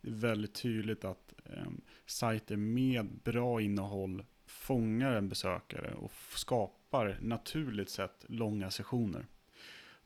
[0.00, 1.70] Det är väldigt tydligt att eh,
[2.06, 9.26] sajter med bra innehåll fångar en besökare och skapar naturligt sett långa sessioner.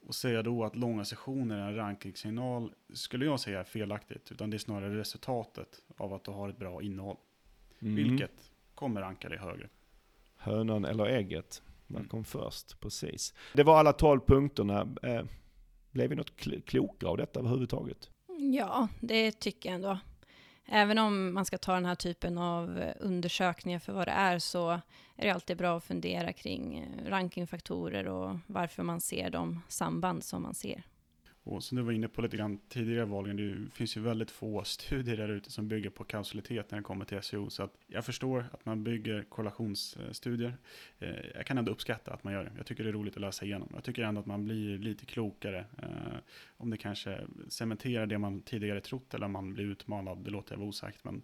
[0.06, 4.32] Och säga då att långa sessioner är en rankingsignal skulle jag säga är felaktigt.
[4.32, 7.16] Utan det är snarare resultatet av att du har ett bra innehåll.
[7.78, 7.94] Mm.
[7.94, 9.68] Vilket kommer ranka dig högre.
[10.36, 11.62] Hönan eller ägget?
[11.86, 12.08] Vad mm.
[12.08, 12.24] kom mm.
[12.24, 12.80] först?
[12.80, 13.34] Precis.
[13.54, 14.88] Det var alla tolv punkterna.
[15.02, 15.22] Eh,
[15.90, 16.36] blev vi något
[16.66, 18.10] klokare av detta överhuvudtaget?
[18.38, 19.98] Ja, det tycker jag ändå.
[20.66, 24.70] Även om man ska ta den här typen av undersökningar för vad det är så
[25.16, 30.24] är det alltid bra att fundera kring eh, rankingfaktorer och varför man ser de samband
[30.24, 30.82] som man ser.
[31.44, 34.64] Och som du var inne på lite grann tidigare Valgen, det finns ju väldigt få
[34.64, 37.50] studier där ute som bygger på kausalitet när det kommer till SEO.
[37.50, 40.56] Så att jag förstår att man bygger korrelationsstudier.
[40.98, 42.52] Eh, jag kan ändå uppskatta att man gör det.
[42.56, 43.68] Jag tycker det är roligt att läsa igenom.
[43.74, 45.58] Jag tycker ändå att man blir lite klokare.
[45.58, 46.18] Eh,
[46.56, 50.52] om det kanske cementerar det man tidigare trott eller om man blir utmanad, det låter
[50.52, 51.04] jag vara osagt.
[51.04, 51.22] Men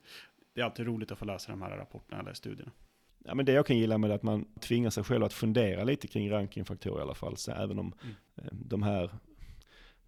[0.54, 2.72] det är alltid roligt att få läsa de här rapporterna eller studierna.
[3.24, 5.32] Ja, men det jag kan gilla med det är att man tvingar sig själv att
[5.32, 7.36] fundera lite kring rankingfaktorer i alla fall.
[7.36, 8.14] Så även om mm.
[8.36, 9.10] Eh, de här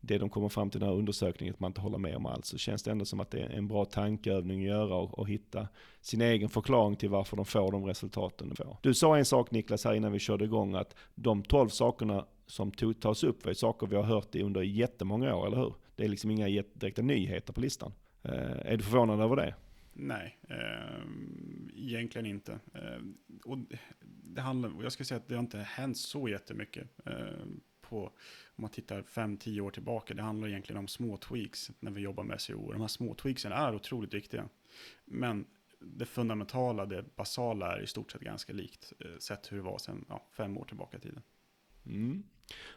[0.09, 2.27] det de kommer fram till i den här undersökningen, att man inte håller med om
[2.27, 5.19] allt, så känns det ändå som att det är en bra tankeövning att göra och,
[5.19, 5.69] och hitta
[6.01, 8.77] sin egen förklaring till varför de får de resultaten de får.
[8.83, 12.71] Du sa en sak Niklas här innan vi körde igång, att de tolv sakerna som
[12.71, 15.75] tog, tas upp var saker vi har hört i under jättemånga år, eller hur?
[15.97, 17.93] Det är liksom inga direkta nyheter på listan.
[18.23, 19.55] Eh, är du förvånad över det?
[19.93, 21.03] Nej, eh,
[21.77, 22.53] egentligen inte.
[22.75, 23.03] Eh,
[23.45, 23.59] och
[24.05, 26.89] det handlar, jag ska säga att det har inte hänt så jättemycket.
[27.07, 27.45] Eh,
[27.89, 28.05] på,
[28.57, 32.25] om man tittar 5-10 år tillbaka, det handlar egentligen om små tweaks när vi jobbar
[32.25, 32.73] med SEO.
[32.73, 34.49] De här små tweaksen är otroligt viktiga.
[35.05, 35.47] Men
[35.81, 39.79] det fundamentala, det basala är i stort sett ganska likt eh, sett hur det var
[39.79, 41.23] sedan ja, fem år tillbaka i tiden.
[41.87, 42.23] Mm.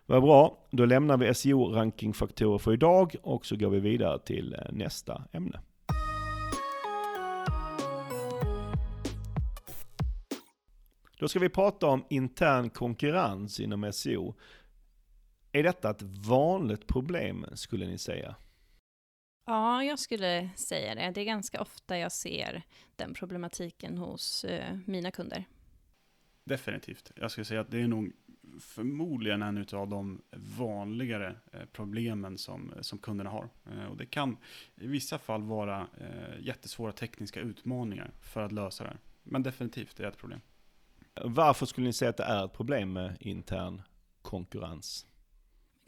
[0.06, 4.60] Vad bra, då lämnar vi SEO-rankingfaktorer för idag och så går vi vidare till eh,
[4.72, 5.62] nästa ämne.
[11.22, 14.36] Då ska vi prata om intern konkurrens inom SEO.
[15.52, 18.36] Är detta ett vanligt problem skulle ni säga?
[19.46, 21.12] Ja, jag skulle säga det.
[21.12, 22.64] Det är ganska ofta jag ser
[22.96, 25.46] den problematiken hos eh, mina kunder.
[26.44, 27.12] Definitivt.
[27.16, 28.12] Jag skulle säga att det är nog
[28.60, 33.50] förmodligen en av de vanligare eh, problemen som, som kunderna har.
[33.72, 34.38] Eh, och det kan
[34.76, 40.04] i vissa fall vara eh, jättesvåra tekniska utmaningar för att lösa det Men definitivt, det
[40.04, 40.42] är ett problem.
[41.24, 43.82] Varför skulle ni säga att det är ett problem med intern
[44.22, 45.06] konkurrens?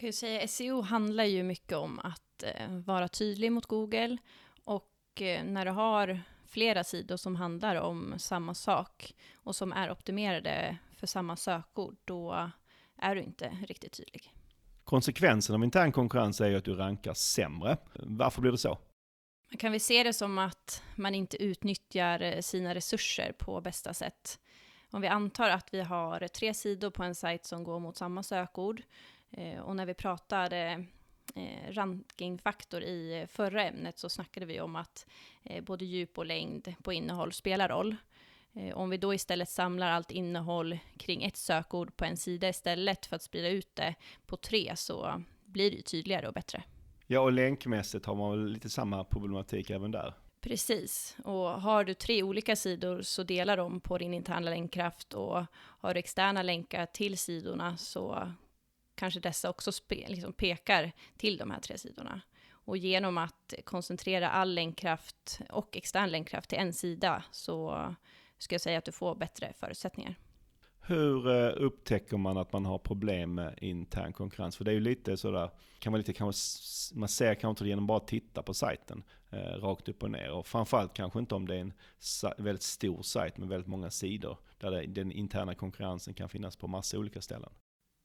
[0.03, 4.17] Kan ju säga SEO handlar ju mycket om att eh, vara tydlig mot Google
[4.63, 9.91] och eh, när du har flera sidor som handlar om samma sak och som är
[9.91, 12.51] optimerade för samma sökord, då
[12.97, 14.33] är du inte riktigt tydlig.
[14.83, 17.77] Konsekvensen av intern konkurrens är ju att du rankar sämre.
[17.93, 18.77] Varför blir det så?
[19.51, 23.93] Man kan vi se det som att man inte utnyttjar eh, sina resurser på bästa
[23.93, 24.39] sätt.
[24.91, 28.23] Om vi antar att vi har tre sidor på en sajt som går mot samma
[28.23, 28.83] sökord
[29.63, 30.85] och när vi pratade
[31.35, 35.05] eh, rankingfaktor i förra ämnet så snackade vi om att
[35.43, 37.95] eh, både djup och längd på innehåll spelar roll.
[38.53, 43.05] Eh, om vi då istället samlar allt innehåll kring ett sökord på en sida istället
[43.05, 46.63] för att sprida ut det på tre så blir det ju tydligare och bättre.
[47.07, 50.13] Ja, och länkmässigt har man väl lite samma problematik även där.
[50.41, 55.45] Precis, och har du tre olika sidor så delar de på din interna länkkraft och
[55.53, 58.31] har du externa länkar till sidorna så
[58.95, 62.21] kanske dessa också spe, liksom pekar till de här tre sidorna.
[62.65, 67.87] Och genom att koncentrera all länkkraft och extern länkkraft till en sida så
[68.37, 70.15] ska jag säga att du får bättre förutsättningar.
[70.85, 74.57] Hur eh, upptäcker man att man har problem med intern konkurrens?
[74.57, 76.41] För det är ju lite sådär, kan man lite kanske,
[76.95, 80.31] man ser kanske inte genom bara att titta på sajten eh, rakt upp och ner.
[80.31, 81.73] Och framförallt kanske inte om det är en
[82.37, 84.37] väldigt stor sajt med väldigt många sidor.
[84.59, 87.53] Där det, den interna konkurrensen kan finnas på massa olika ställen.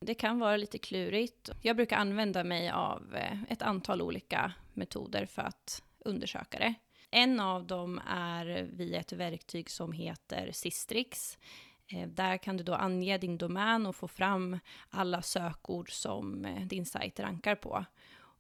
[0.01, 1.51] Det kan vara lite klurigt.
[1.63, 6.75] Jag brukar använda mig av eh, ett antal olika metoder för att undersöka det.
[7.11, 11.39] En av dem är via ett verktyg som heter Sistrix.
[11.87, 14.59] Eh, där kan du då ange din domän och få fram
[14.91, 17.85] alla sökord som eh, din sajt rankar på.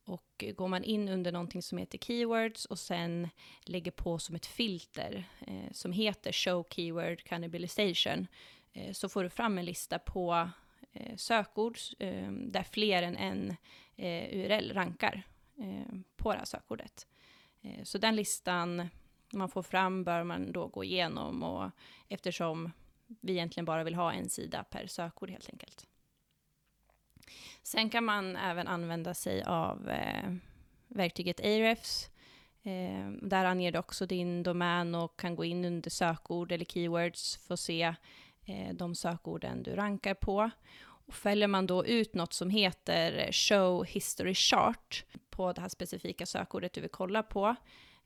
[0.04, 3.28] Och går man in under någonting som heter keywords och sen
[3.64, 8.26] lägger på som ett filter eh, som heter show keyword cannibalization
[8.72, 10.50] eh, så får du fram en lista på
[10.92, 13.56] Eh, sökord eh, där fler än en
[13.96, 15.22] eh, URL rankar
[15.58, 17.06] eh, på det här sökordet.
[17.62, 18.88] Eh, så den listan
[19.32, 21.70] man får fram bör man då gå igenom och
[22.08, 22.72] eftersom
[23.20, 25.86] vi egentligen bara vill ha en sida per sökord helt enkelt.
[27.62, 30.34] Sen kan man även använda sig av eh,
[30.88, 32.10] verktyget Ahrefs.
[32.62, 37.36] Eh, där anger du också din domän och kan gå in under sökord eller keywords
[37.36, 37.94] för att se
[38.48, 40.50] Eh, de sökorden du rankar på.
[40.80, 46.26] Och fäller man då ut något som heter Show History Chart på det här specifika
[46.26, 47.56] sökordet du vill kolla på,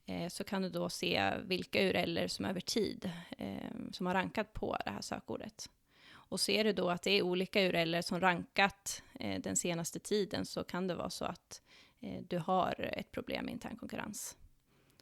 [0.06, 3.56] eh, så kan du då se vilka URLer som över tid eh,
[3.92, 5.70] som har rankat på det här sökordet.
[6.12, 10.46] Och ser du då att det är olika URLer som rankat eh, den senaste tiden
[10.46, 11.62] så kan det vara så att
[12.00, 14.36] eh, du har ett problem med intern konkurrens.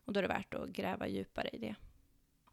[0.05, 1.75] Och då är det värt att gräva djupare i det.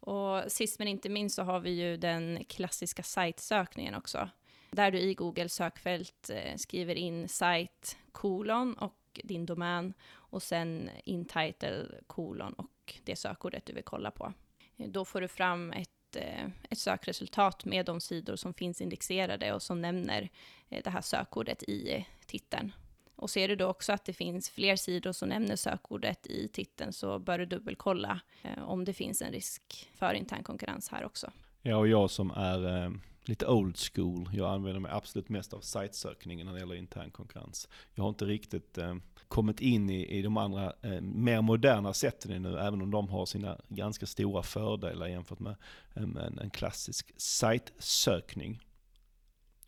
[0.07, 4.29] Och sist men inte minst så har vi ju den klassiska sajtsökningen också.
[4.71, 10.89] Där du i Google sökfält eh, skriver in site kolon och din domän och sen
[11.03, 14.33] in title kolon och det sökordet du vill kolla på.
[14.77, 19.53] Eh, då får du fram ett eh, ett sökresultat med de sidor som finns indexerade
[19.53, 20.29] och som nämner
[20.69, 22.71] det här sökordet i titeln.
[23.17, 26.93] Och ser du då också att det finns fler sidor som nämner sökordet i titeln
[26.93, 31.31] så bör du dubbelkolla eh, om det finns en risk för intern konkurrens här också.
[31.61, 32.91] Ja, och jag som är eh,
[33.25, 37.67] lite old school, jag använder mig absolut mest av sajtsökningen när det gäller intern konkurrens.
[37.95, 38.95] Jag har inte riktigt eh,
[39.27, 43.25] kommit in i, i de andra eh, mer moderna sätten nu, även om de har
[43.25, 45.55] sina ganska stora fördelar jämfört med
[45.95, 48.59] eh, en, en klassisk sajtsökning.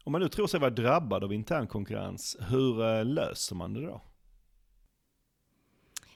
[0.10, 3.82] Om man nu tror sig vara drabbad av intern konkurrens, hur eh, löser man det
[3.82, 4.02] då?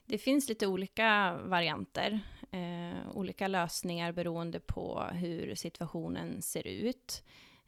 [0.06, 2.20] Det finns lite olika varianter,
[2.52, 7.24] eh, olika lösningar beroende på hur situationen ser ut.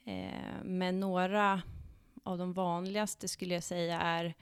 [0.05, 1.61] Eh, men några
[2.23, 4.33] av de vanligaste skulle jag säga är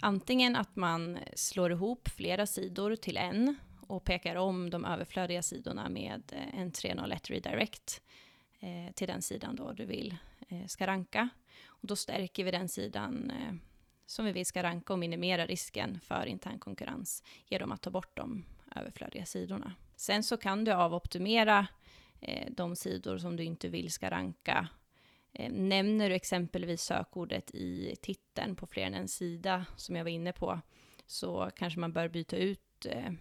[0.00, 5.88] antingen att man slår ihop flera sidor till en och pekar om de överflödiga sidorna
[5.88, 8.02] med eh, en 301 redirect
[8.60, 10.16] eh, till den sidan då du vill
[10.52, 11.28] Eh, ska ranka.
[11.66, 13.54] Och då stärker vi den sidan eh,
[14.06, 18.16] som vi vill ska ranka och minimera risken för intern konkurrens genom att ta bort
[18.16, 18.44] de
[18.76, 19.74] överflödiga sidorna.
[19.96, 21.66] Sen så kan du avoptimera
[22.20, 24.68] eh, de sidor som du inte vill ska ranka
[25.32, 30.10] Eh, nämner du exempelvis sökordet i titeln på fler än en sida, som jag var
[30.10, 30.60] inne på,
[31.06, 33.12] så kanske man bör byta ut eh,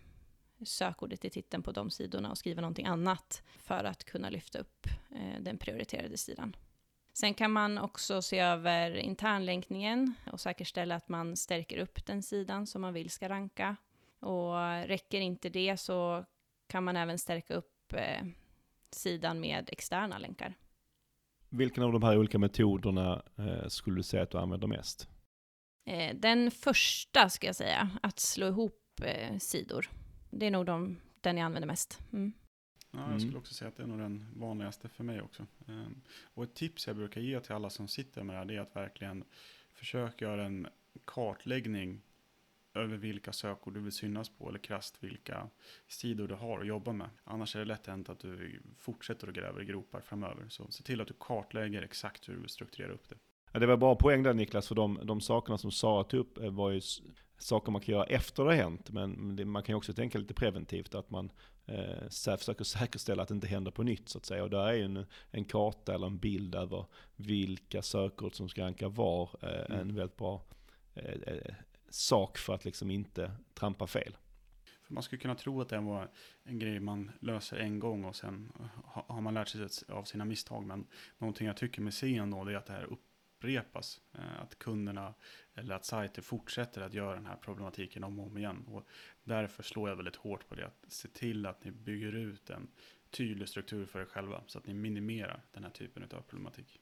[0.66, 4.88] sökordet i titeln på de sidorna och skriva någonting annat för att kunna lyfta upp
[5.12, 6.56] eh, den prioriterade sidan.
[7.14, 12.68] Sen kan man också se över internlänkningen och säkerställa att man stärker upp den sidan
[12.68, 13.76] som man vill ska ranka.
[14.20, 16.26] Och räcker inte det så
[16.68, 17.94] kan man även stärka upp
[18.92, 20.56] sidan med externa länkar.
[21.50, 25.10] Vilken av de här olika metoderna eh, skulle du säga att du använder mest?
[25.86, 29.90] Eh, den första ska jag säga, att slå ihop eh, sidor.
[30.30, 32.00] Det är nog de, den jag använder mest.
[32.14, 32.34] Mm.
[32.92, 33.20] Ja, jag mm.
[33.20, 35.46] skulle också säga att det är nog den vanligaste för mig också.
[35.68, 36.02] Ehm,
[36.34, 38.60] och ett tips jag brukar ge till alla som sitter med det här, det är
[38.60, 39.24] att verkligen
[39.74, 40.68] försöka göra en
[41.06, 42.02] kartläggning
[42.74, 45.50] över vilka sökord du vill synas på eller krasst vilka
[45.88, 47.10] sidor du har att jobba med.
[47.24, 50.46] Annars är det lätt hänt att du fortsätter att gräva i gropar framöver.
[50.50, 53.16] Så se till att du kartlägger exakt hur du vill strukturera upp det.
[53.52, 56.38] Ja, det var bra poäng där Niklas, för de, de sakerna som Sara tog upp
[56.38, 56.82] eh, var ju
[57.42, 58.90] saker man kan göra efter det har hänt.
[58.90, 61.32] Men det, man kan ju också tänka lite preventivt, att man
[61.66, 64.44] eh, försöker säkerställa att det inte händer på nytt så att säga.
[64.44, 68.64] Och där är ju en, en karta eller en bild över vilka sökord som ska
[68.64, 69.80] ranka var eh, mm.
[69.80, 70.44] en väldigt bra
[70.94, 71.56] eh, eh
[71.90, 74.18] sak för att liksom inte trampa fel.
[74.84, 76.10] För man skulle kunna tro att det var
[76.44, 78.52] en grej man löser en gång och sen
[78.84, 80.66] har man lärt sig av sina misstag.
[80.66, 82.88] Men någonting jag tycker med scen då är att det här
[83.42, 84.02] upprepas.
[84.14, 85.14] Eh, att kunderna
[85.56, 88.66] eller att sajter fortsätter att göra den här problematiken om och om igen.
[88.68, 88.88] Och
[89.24, 90.66] därför slår jag väldigt hårt på det.
[90.66, 92.68] Att se till att ni bygger ut en
[93.10, 94.44] tydlig struktur för er själva.
[94.48, 96.80] Så att ni minimerar den här typen av problematik.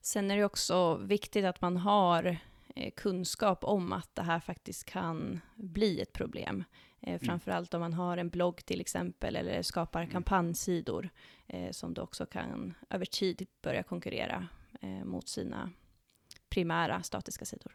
[0.00, 2.38] Sen är det också viktigt att man har
[2.76, 6.64] Eh, kunskap om att det här faktiskt kan bli ett problem.
[7.00, 7.20] Eh, mm.
[7.20, 10.12] framförallt om man har en blogg till exempel, eller skapar mm.
[10.12, 11.10] kampanjsidor,
[11.46, 14.48] eh, som då också kan över tid börja konkurrera
[14.80, 15.70] eh, mot sina
[16.52, 17.72] primära statiska sidor.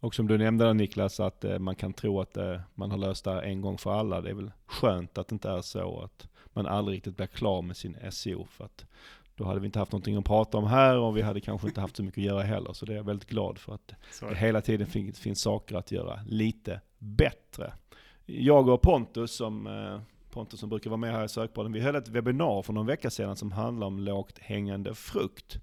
[0.00, 2.98] Och som du nämnde där Niklas, att eh, man kan tro att eh, man har
[2.98, 4.20] löst det här en gång för alla.
[4.20, 7.62] Det är väl skönt att det inte är så att man aldrig riktigt blir klar
[7.62, 8.46] med sin SEO.
[8.46, 8.84] För att
[9.34, 11.80] då hade vi inte haft någonting att prata om här och vi hade kanske inte
[11.80, 12.72] haft så mycket att göra heller.
[12.72, 15.92] Så det är jag väldigt glad för att det hela tiden finns, finns saker att
[15.92, 17.72] göra lite bättre.
[18.26, 20.00] Jag och Pontus som eh,
[20.30, 23.10] Pontus som brukar vara med här i Sökpodden, vi höll ett webbinar för någon vecka
[23.10, 25.58] sedan som handlar om lågt hängande frukt.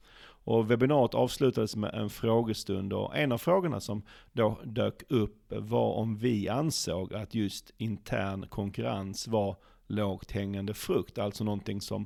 [0.45, 5.93] Och webbinariet avslutades med en frågestund och en av frågorna som då dök upp var
[5.93, 9.55] om vi ansåg att just intern konkurrens var
[9.87, 12.05] lågt hängande frukt, alltså någonting som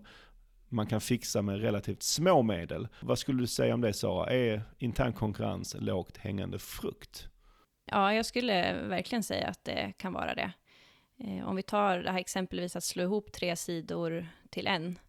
[0.69, 2.87] man kan fixa med relativt små medel.
[3.01, 4.33] Vad skulle du säga om det Sara?
[4.33, 7.27] Är intern konkurrens lågt hängande frukt?
[7.85, 10.51] Ja, jag skulle verkligen säga att det kan vara det.
[11.17, 14.99] Eh, om vi tar det här exempelvis att slå ihop tre sidor till en.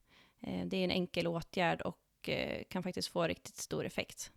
[0.42, 4.30] Eh, det är en enkel åtgärd och och eh, kan faktiskt få riktigt stor effekt.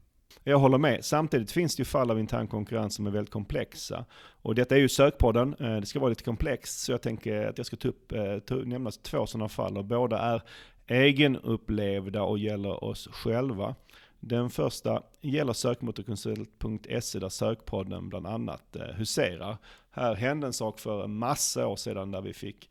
[0.44, 1.06] Jag håller med.
[1.06, 4.06] Samtidigt finns det ju fall av intern konkurrens som är väldigt komplexa.
[4.42, 7.58] Och detta är ju sökpodden, eh, det ska vara lite komplext, så jag tänker att
[7.58, 9.78] jag ska ta upp, eh, ta, nämna två sådana fall.
[9.78, 10.42] Och båda är
[10.88, 13.76] egenupplevda och gäller oss själva.
[14.20, 19.58] Den första gäller sökmotorkonsult.se där sökpodden bland annat huserar.
[19.92, 22.70] Här hände en sak för en massa år sedan där vi fick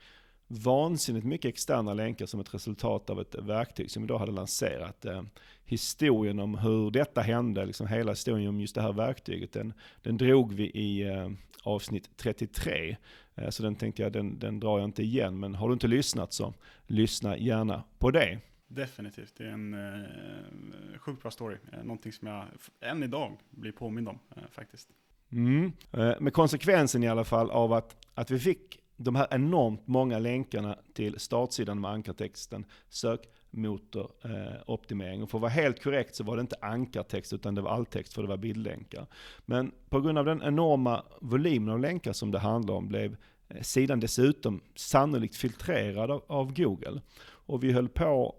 [0.53, 5.05] vansinnigt mycket externa länkar som ett resultat av ett verktyg som vi då hade lanserat.
[5.05, 5.23] Eh,
[5.65, 10.17] historien om hur detta hände, liksom hela historien om just det här verktyget, den, den
[10.17, 11.31] drog vi i eh,
[11.63, 12.97] avsnitt 33.
[13.35, 15.89] Eh, så den tänkte jag, den, den drar jag inte igen, men har du inte
[15.89, 16.55] lyssnat så
[16.87, 18.41] lyssna gärna på det.
[18.69, 21.57] Definitivt, det är en eh, sjukt bra story.
[21.73, 22.47] Eh, någonting som jag
[22.81, 24.89] än idag blir påmind om eh, faktiskt.
[25.33, 25.73] Mm.
[25.93, 30.19] Eh, med konsekvensen i alla fall av att, att vi fick de här enormt många
[30.19, 35.19] länkarna till startsidan med ankartexten sökmotoroptimering.
[35.19, 37.71] Eh, och för att vara helt korrekt så var det inte ankartext utan det var
[37.71, 39.07] alltext för det var bildlänkar.
[39.47, 43.17] Men på grund av den enorma volymen av länkar som det handlar om blev
[43.49, 47.01] eh, sidan dessutom sannolikt filtrerad av, av Google.
[47.25, 48.37] Och vi höll på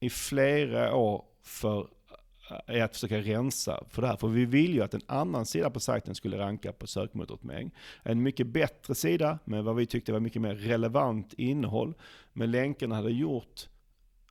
[0.00, 1.88] i flera år för
[2.66, 4.16] är att försöka rensa för det här.
[4.16, 7.70] För vi vill ju att en annan sida på sajten skulle ranka på sökmotoroptimering.
[8.02, 11.94] En mycket bättre sida med vad vi tyckte var mycket mer relevant innehåll.
[12.32, 13.68] Men länkarna hade gjort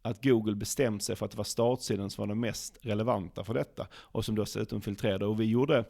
[0.02, 3.54] att Google bestämt sig för att det var startsidan som var den mest relevanta för
[3.54, 3.88] detta.
[3.94, 5.26] Och som dessutom filtrerade.
[5.26, 5.86] Och vi gjorde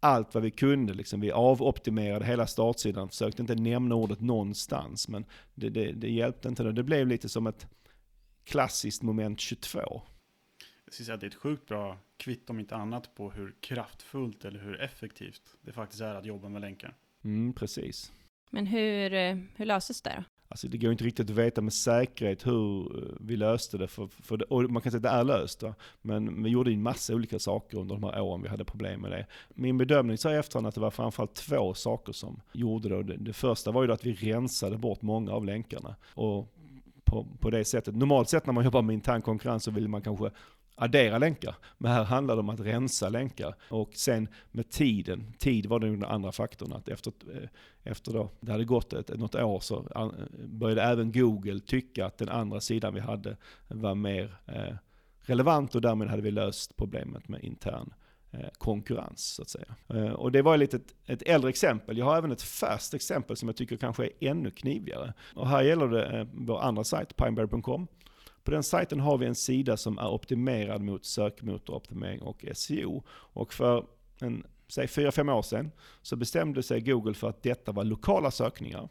[0.00, 0.94] allt vad vi kunde.
[0.94, 1.20] Liksom.
[1.20, 5.08] Vi avoptimerade hela startsidan, försökte inte nämna ordet någonstans.
[5.08, 5.24] Men
[5.54, 6.62] det, det, det hjälpte inte.
[6.62, 7.66] Det blev lite som ett
[8.44, 10.02] klassiskt moment 22
[10.92, 14.44] skulle säga att det är ett sjukt bra kvitt om inte annat på hur kraftfullt
[14.44, 16.94] eller hur effektivt det faktiskt är att jobba med länkar.
[17.24, 18.12] Mm, precis.
[18.50, 20.24] Men hur, eh, hur löses det då?
[20.48, 24.06] Alltså det går inte riktigt att veta med säkerhet hur eh, vi löste det, för,
[24.06, 25.62] för det, och man kan säga att det är löst.
[25.62, 25.74] Va?
[26.02, 29.10] Men vi gjorde en massa olika saker under de här åren vi hade problem med
[29.10, 29.26] det.
[29.54, 33.02] Min bedömning så i efterhand att det var framförallt två saker som gjorde det.
[33.02, 35.96] Det, det första var ju att vi rensade bort många av länkarna.
[36.14, 36.54] Och
[37.04, 40.02] på, på det sättet, normalt sett när man jobbar med intern konkurrens så vill man
[40.02, 40.30] kanske
[40.74, 41.54] addera länkar.
[41.78, 43.54] Men här handlar det om att rensa länkar.
[43.68, 46.72] Och sen med tiden, tid var den andra faktorn.
[46.72, 47.48] Att efter, eh,
[47.82, 50.08] efter då, det hade gått ett, något år så eh,
[50.46, 53.36] började även Google tycka att den andra sidan vi hade
[53.68, 54.74] var mer eh,
[55.22, 57.92] relevant och därmed hade vi löst problemet med intern
[58.30, 59.74] eh, konkurrens så att säga.
[59.88, 61.98] Eh, och det var lite ett, ett äldre exempel.
[61.98, 65.14] Jag har även ett färskt exempel som jag tycker kanske är ännu knivigare.
[65.34, 67.86] Och här gäller det vår andra sajt, pineberry.com.
[68.44, 73.04] På den sajten har vi en sida som är optimerad mot sökmotoroptimering och SEO.
[73.08, 73.86] Och för
[74.20, 75.70] en, säg 4-5 år sedan
[76.02, 78.88] så bestämde sig Google för att detta var lokala sökningar.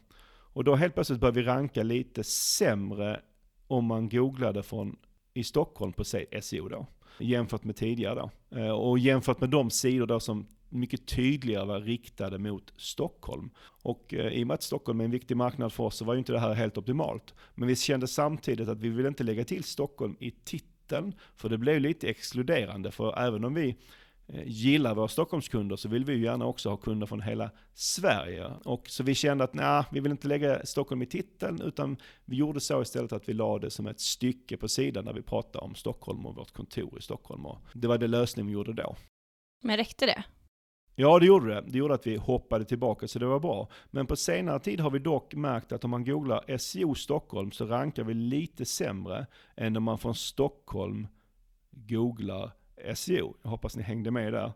[0.54, 3.20] Och då helt plötsligt började vi ranka lite sämre
[3.66, 4.96] om man googlade från
[5.34, 6.04] i Stockholm på
[6.40, 6.86] SEO då.
[7.18, 8.58] Jämfört med tidigare då.
[8.58, 13.50] Eh, och jämfört med de sidor då som mycket tydligare var riktade mot Stockholm.
[13.82, 16.14] Och eh, i och med att Stockholm är en viktig marknad för oss så var
[16.14, 17.34] ju inte det här helt optimalt.
[17.54, 21.58] Men vi kände samtidigt att vi ville inte lägga till Stockholm i titeln, för det
[21.58, 22.90] blev lite exkluderande.
[22.90, 23.76] För även om vi
[24.26, 28.46] eh, gillar våra Stockholmskunder så vill vi ju gärna också ha kunder från hela Sverige.
[28.64, 32.36] Och så vi kände att nej, vi vill inte lägga Stockholm i titeln, utan vi
[32.36, 35.64] gjorde så istället att vi la det som ett stycke på sidan där vi pratade
[35.64, 37.46] om Stockholm och vårt kontor i Stockholm.
[37.46, 38.96] Och det var det lösning vi gjorde då.
[39.62, 40.24] Men räckte det?
[40.94, 41.64] Ja, det gjorde det.
[41.66, 43.68] Det gjorde att vi hoppade tillbaka, så det var bra.
[43.90, 47.66] Men på senare tid har vi dock märkt att om man googlar SEO Stockholm så
[47.66, 49.26] rankar vi lite sämre
[49.56, 51.08] än om man från Stockholm
[51.70, 52.50] googlar
[52.94, 53.34] SEO.
[53.42, 54.52] Jag hoppas ni hängde med där.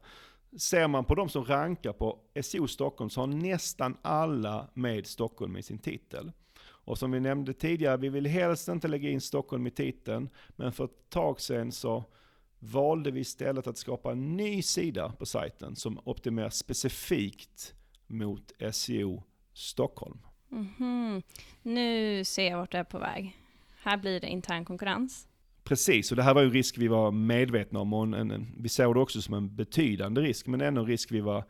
[0.58, 5.56] Ser man på de som rankar på SEO Stockholm så har nästan alla med Stockholm
[5.56, 6.32] i sin titel.
[6.86, 10.72] Och som vi nämnde tidigare, vi vill helst inte lägga in Stockholm i titeln, men
[10.72, 12.04] för ett tag sedan så
[12.58, 17.74] valde vi istället att skapa en ny sida på sajten som optimerar specifikt
[18.06, 20.18] mot SEO Stockholm.
[20.48, 21.22] Mhm.
[21.62, 23.36] Nu ser jag vart du är på väg.
[23.82, 25.28] Här blir det intern konkurrens.
[25.64, 28.54] Precis, och det här var ju en risk vi var medvetna om och en, en,
[28.58, 31.44] vi såg det också som en betydande risk, men ändå en risk vi var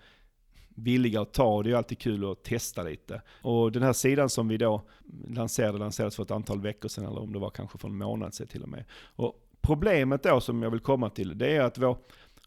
[0.69, 3.23] villiga att ta och det är alltid kul att testa lite.
[3.43, 4.83] Och den här sidan som vi då
[5.29, 8.35] lanserade, lanserades för ett antal veckor sedan, eller om det var kanske för en månad
[8.35, 8.85] sedan till och med.
[9.17, 11.99] Och problemet då som jag vill komma till, det är att vår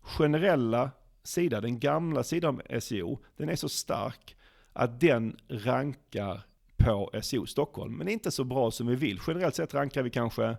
[0.01, 0.91] generella
[1.23, 4.35] sida, den gamla sidan om SEO, den är så stark
[4.73, 6.41] att den rankar
[6.77, 9.19] på SEO Stockholm, men inte så bra som vi vill.
[9.27, 10.57] Generellt sett rankar vi kanske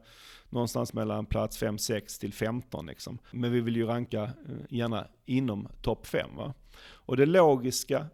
[0.48, 3.18] någonstans mellan plats 5, 6 till 15 liksom.
[3.30, 4.30] Men vi vill ju ranka eh,
[4.68, 6.54] gärna inom topp 5 va.
[6.82, 8.06] Och det logiska,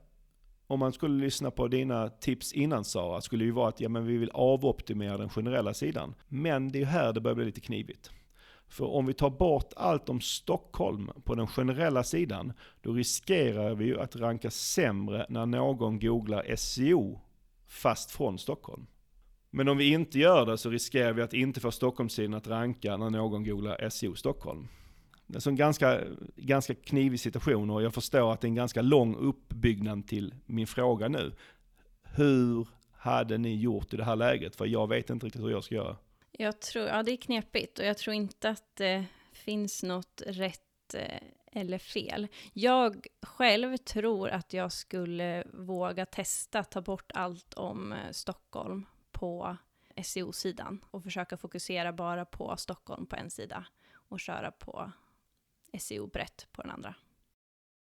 [0.67, 4.07] om man skulle lyssna på dina tips innan Sara, skulle ju vara att ja, men
[4.07, 6.15] vi vill avoptimera den generella sidan.
[6.29, 8.11] Men det är här det börjar bli lite knivigt.
[8.69, 13.85] För om vi tar bort allt om Stockholm på den generella sidan, då riskerar vi
[13.85, 17.21] ju att ranka sämre när någon googlar SEO
[17.67, 18.87] fast från Stockholm.
[19.51, 22.97] Men om vi inte gör det så riskerar vi att inte få Stockholmssidan att ranka
[22.97, 24.69] när någon googlar SEO Stockholm.
[25.27, 26.01] Det är en ganska,
[26.37, 30.67] ganska knivig situation och jag förstår att det är en ganska lång uppbyggnad till min
[30.67, 31.33] fråga nu.
[32.03, 34.57] Hur hade ni gjort i det här läget?
[34.57, 35.97] För jag vet inte riktigt hur jag ska göra.
[36.39, 40.95] Jag tror, ja det är knepigt och jag tror inte att det finns något rätt
[40.95, 41.23] eh,
[41.53, 42.29] eller fel.
[42.53, 49.57] Jag själv tror att jag skulle våga testa ta bort allt om eh, Stockholm på
[50.03, 54.93] SEO-sidan och försöka fokusera bara på Stockholm på en sida och köra på
[55.79, 56.95] SEO brett på den andra.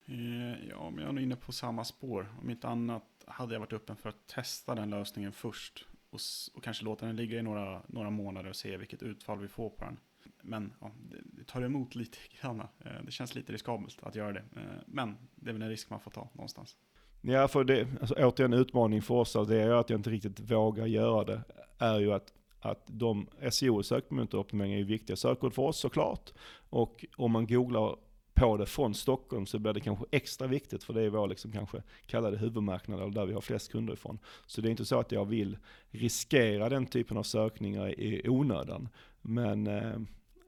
[0.06, 2.34] Eh, ja, men jag är nog inne på samma spår.
[2.40, 6.20] Om inte annat hade jag varit öppen för att testa den lösningen först och,
[6.54, 9.70] och kanske låta den ligga i några, några månader och se vilket utfall vi får
[9.70, 9.96] på den.
[10.42, 12.60] Men ja, det, det tar emot lite grann.
[12.60, 14.44] Eh, det känns lite riskabelt att göra det.
[14.56, 16.76] Eh, men det är väl en risk man får ta någonstans.
[17.20, 20.86] Ja, för det, alltså, återigen utmaning för oss, det är att jag inte riktigt vågar
[20.86, 21.42] göra det,
[21.78, 26.32] är ju att, att de SEO-sökmotoroptimeringar är ju viktiga sökord för oss såklart.
[26.70, 27.96] Och om man googlar
[28.40, 31.52] på det från Stockholm så blir det kanske extra viktigt för det är vår liksom
[31.52, 34.18] kanske kallade huvudmarknad eller där vi har flest kunder ifrån.
[34.46, 35.58] Så det är inte så att jag vill
[35.90, 38.88] riskera den typen av sökningar i onödan.
[39.22, 40.00] Men eh,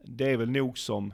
[0.03, 1.13] det är väl nog som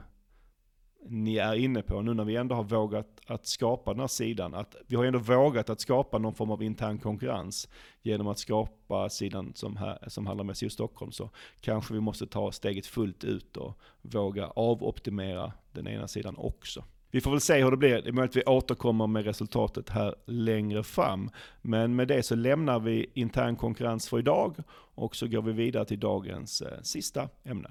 [1.08, 4.54] ni är inne på nu när vi ändå har vågat att skapa den här sidan.
[4.54, 7.68] Att vi har ändå vågat att skapa någon form av intern konkurrens
[8.02, 11.12] genom att skapa sidan som, här, som handlar med SEO Stockholm.
[11.12, 11.30] Så
[11.60, 16.84] kanske vi måste ta steget fullt ut och våga avoptimera den ena sidan också.
[17.10, 18.02] Vi får väl se hur det blir.
[18.02, 21.30] Det är möjligt att vi återkommer med resultatet här längre fram.
[21.62, 24.56] Men med det så lämnar vi intern konkurrens för idag
[24.94, 27.70] och så går vi vidare till dagens eh, sista ämne.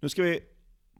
[0.00, 0.40] Nu ska vi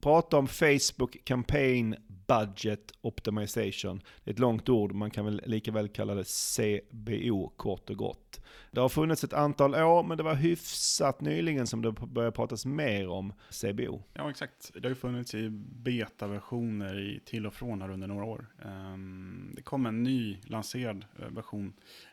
[0.00, 1.96] prata om Facebook Campaign
[2.26, 4.02] Budget Optimization.
[4.24, 7.96] Det är ett långt ord, man kan väl lika väl kalla det CBO kort och
[7.96, 8.40] gott.
[8.70, 12.66] Det har funnits ett antal år, men det var hyfsat nyligen som det började pratas
[12.66, 14.02] mer om CBO.
[14.14, 14.70] Ja, exakt.
[14.74, 15.48] Det har ju funnits i
[15.84, 18.46] betaversioner till och från här under några år.
[18.64, 21.72] Ehm, det kom en ny lanserad eh, version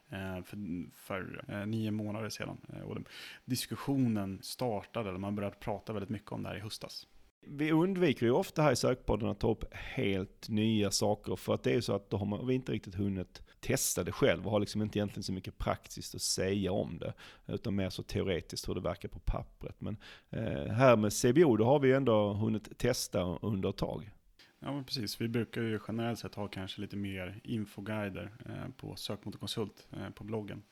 [0.09, 0.57] Eh, för,
[0.95, 2.57] för eh, nio månader sedan.
[2.73, 2.97] Eh, och
[3.45, 7.07] diskussionen startade, eller man började prata väldigt mycket om det här i höstas.
[7.49, 11.63] Vi undviker ju ofta här i sökpodden att ta upp helt nya saker för att
[11.63, 14.51] det är ju så att då har vi inte riktigt hunnit testa det själv och
[14.51, 17.13] har liksom inte egentligen så mycket praktiskt att säga om det.
[17.47, 19.81] Utan mer så teoretiskt hur det verkar på pappret.
[19.81, 19.97] Men
[20.29, 24.11] eh, här med CBO, då har vi ju ändå hunnit testa under ett tag.
[24.59, 25.21] Ja, men precis.
[25.21, 30.23] Vi brukar ju generellt sett ha kanske lite mer infoguider eh, på sökmotorkonsult eh, på
[30.23, 30.63] bloggen.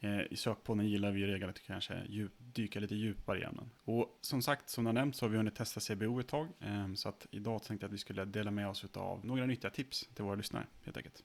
[0.00, 3.70] Eh, I sökpodden gillar vi i regel att kanske djup, dyka lite djupare i ämnen.
[3.84, 6.48] Och som sagt, som jag nämnt så har vi hunnit testa CBO ett tag.
[6.60, 9.70] Eh, så att idag tänkte jag att vi skulle dela med oss av några nyttiga
[9.70, 11.24] tips till våra lyssnare helt enkelt.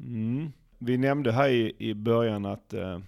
[0.00, 0.52] Mm.
[0.78, 3.00] Vi nämnde här i, i början att eh,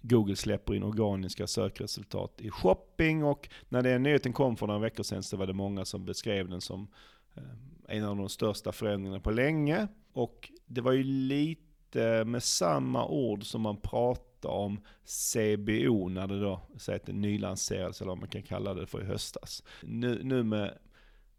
[0.00, 5.02] Google släpper in organiska sökresultat i shopping och när den nyheten kom för några veckor
[5.02, 6.88] sedan så var det många som beskrev den som
[7.36, 9.88] Eh, en av de största förändringarna på länge.
[10.12, 16.40] Och det var ju lite med samma ord som man pratade om CBO när det
[16.40, 19.62] då, säg att det nylanserades eller vad man kan kalla det för i höstas.
[19.82, 20.78] Nu, nu med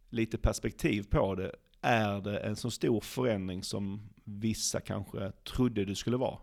[0.09, 5.95] lite perspektiv på det, är det en så stor förändring som vissa kanske trodde det
[5.95, 6.39] skulle vara?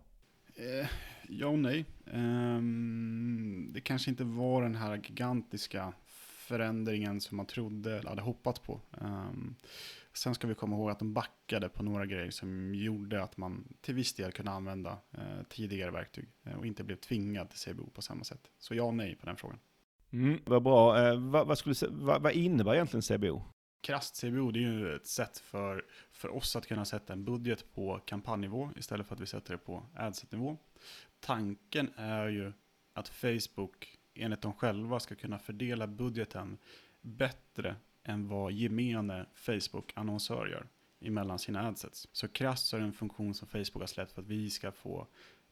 [0.57, 0.89] Eh,
[1.29, 1.85] ja och nej.
[2.13, 5.93] Ehm, det kanske inte var den här gigantiska
[6.45, 8.81] förändringen som man trodde eller hade hoppats på.
[8.91, 9.57] Um,
[10.13, 13.75] sen ska vi komma ihåg att de backade på några grejer som gjorde att man
[13.81, 17.91] till viss del kunde använda uh, tidigare verktyg uh, och inte blev tvingad till CBO
[17.91, 18.51] på samma sätt.
[18.59, 19.59] Så ja och nej på den frågan.
[20.15, 20.99] Mm, vad bra.
[20.99, 23.43] Eh, vad, vad, skulle, vad, vad innebär egentligen CBO?
[23.81, 27.75] Krasst CBO det är ju ett sätt för, för oss att kunna sätta en budget
[27.75, 30.57] på kampanjnivå istället för att vi sätter det på adset-nivå.
[31.21, 32.53] Tanken är ju
[32.93, 36.59] att Facebook enligt dem själva ska kunna fördela budgeten
[37.01, 40.67] bättre än vad gemene Facebook-annonsör gör
[41.01, 42.09] emellan sina adsets.
[42.13, 45.07] Så krasst är det en funktion som Facebook har släppt för att vi ska få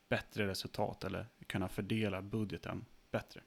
[0.09, 3.41] bättre resultat eller kunna fördela budgeten bättre.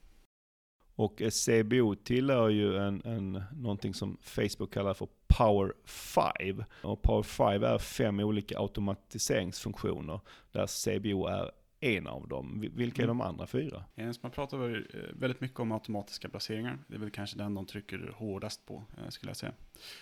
[0.96, 6.64] Och eh, CBO tillhör ju en, en, någonting som Facebook kallar för Power 5.
[6.82, 10.20] Och Power 5 är fem olika automatiseringsfunktioner
[10.52, 11.52] där CBO är
[11.86, 12.66] en av dem.
[12.74, 13.18] Vilka är mm.
[13.18, 13.84] de andra fyra?
[14.22, 16.80] Man pratar eh, väldigt mycket om automatiska placeringar.
[16.88, 19.54] Det är väl kanske den de trycker hårdast på, eh, skulle jag säga.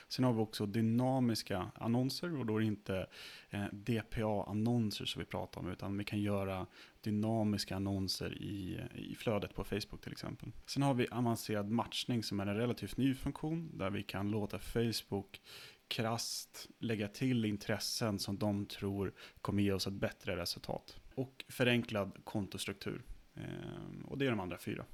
[0.07, 3.07] Sen har vi också dynamiska annonser och då är det inte
[3.49, 6.67] eh, DPA-annonser som vi pratar om, utan vi kan göra
[7.01, 10.51] dynamiska annonser i, i flödet på Facebook till exempel.
[10.65, 14.59] Sen har vi avancerad matchning som är en relativt ny funktion där vi kan låta
[14.59, 15.41] Facebook
[15.87, 22.17] krast lägga till intressen som de tror kommer ge oss ett bättre resultat och förenklad
[22.23, 23.01] kontostruktur.
[23.35, 24.85] Eh, och det är de andra fyra.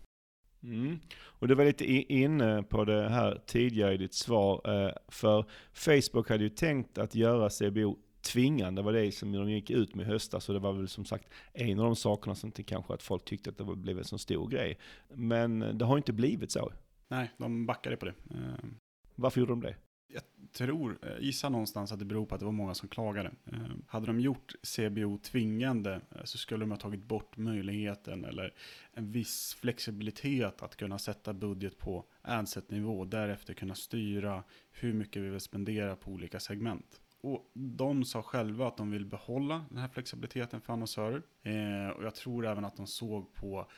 [0.64, 1.00] Mm.
[1.22, 4.62] Och du var lite inne på det här tidigare i ditt svar.
[4.66, 8.82] Eh, för Facebook hade ju tänkt att göra CBO tvingande.
[8.82, 10.50] Det var det som de gick ut med i höstas.
[10.50, 13.26] Och det var väl som sagt en av de sakerna som till kanske att folk
[13.26, 14.78] tyckte att det blev en så stor grej.
[15.14, 16.72] Men det har inte blivit så.
[17.08, 18.14] Nej, de backade på det.
[18.32, 18.70] Eh,
[19.16, 19.76] Varför gjorde de det?
[20.50, 23.32] Jag tror, eh, gissa någonstans att det beror på att det var många som klagade.
[23.46, 28.54] Eh, hade de gjort CBO tvingande eh, så skulle de ha tagit bort möjligheten eller
[28.94, 35.22] en viss flexibilitet att kunna sätta budget på adset-nivå och därefter kunna styra hur mycket
[35.22, 37.02] vi vill spendera på olika segment.
[37.22, 41.22] Och de sa själva att de vill behålla den här flexibiliteten för annonsörer.
[41.98, 43.72] och jag tror även att de såg på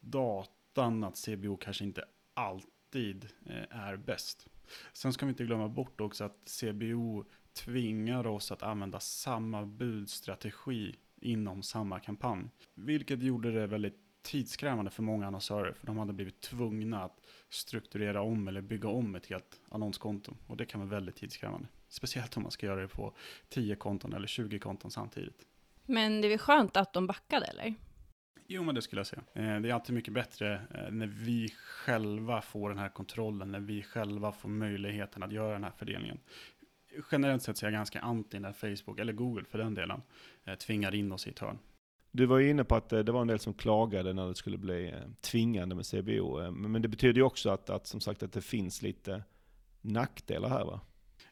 [0.00, 2.04] datan att CBO kanske inte
[2.34, 3.28] alltid
[3.70, 4.48] är bäst.
[4.92, 7.24] Sen ska vi inte glömma bort också att CBO
[7.64, 12.50] tvingar oss att använda samma budstrategi inom samma kampanj.
[12.74, 15.72] Vilket gjorde det väldigt tidskrävande för många annonsörer.
[15.72, 20.34] För de hade blivit tvungna att strukturera om eller bygga om ett helt annonskonto.
[20.46, 21.68] Och det kan vara väldigt tidskrävande.
[21.88, 23.14] Speciellt om man ska göra det på
[23.48, 25.46] 10 konton eller 20 konton samtidigt.
[25.86, 27.74] Men det är väl skönt att de backade eller?
[28.46, 29.22] Jo, men det skulle jag säga.
[29.32, 33.60] Eh, det är alltid mycket bättre eh, när vi själva får den här kontrollen, när
[33.60, 36.18] vi själva får möjligheten att göra den här fördelningen.
[37.12, 40.02] Generellt sett så är jag ganska anti när Facebook, eller Google för den delen,
[40.44, 41.58] eh, tvingar in oss i ett hörn.
[42.10, 44.58] Du var ju inne på att det var en del som klagade när det skulle
[44.58, 46.50] bli tvingande med CBO.
[46.50, 49.22] Men det betyder ju också att, att, som sagt, att det finns lite
[49.80, 50.80] nackdelar här va?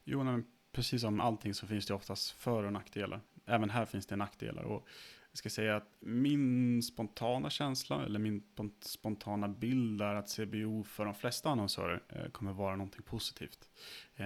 [0.05, 3.21] Jo, men precis som allting så finns det oftast för och nackdelar.
[3.47, 4.63] Även här finns det nackdelar.
[4.63, 4.87] Och
[5.31, 8.43] jag ska säga att min spontana känsla eller min
[8.81, 13.71] spontana bild är att CBO för de flesta annonsörer eh, kommer vara någonting positivt.
[14.17, 14.25] Eh,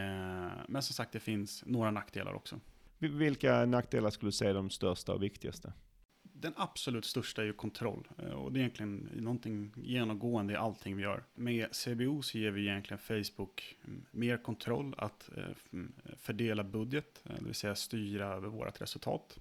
[0.69, 2.61] men som sagt, det finns några nackdelar också.
[2.99, 5.73] Vilka nackdelar skulle du säga är de största och viktigaste?
[6.23, 8.09] Den absolut största är ju kontroll.
[8.19, 11.25] Eh, och det är egentligen någonting genomgående i allting vi gör.
[11.35, 15.31] Med CBO så ger vi egentligen Facebook mm, mer kontroll att
[15.73, 19.39] mm, fördela budget, det vill säga styra över vårt resultat.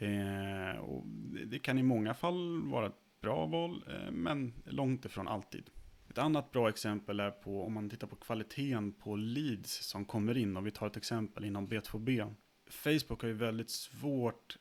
[0.00, 1.06] Eh, och
[1.46, 5.70] det kan i många fall vara ett bra val, eh, men långt ifrån alltid.
[6.10, 10.36] Ett annat bra exempel är på om man tittar på kvaliteten på leads som kommer
[10.36, 10.56] in.
[10.56, 12.34] Om vi tar ett exempel inom B2B.
[12.70, 14.58] Facebook har ju väldigt svårt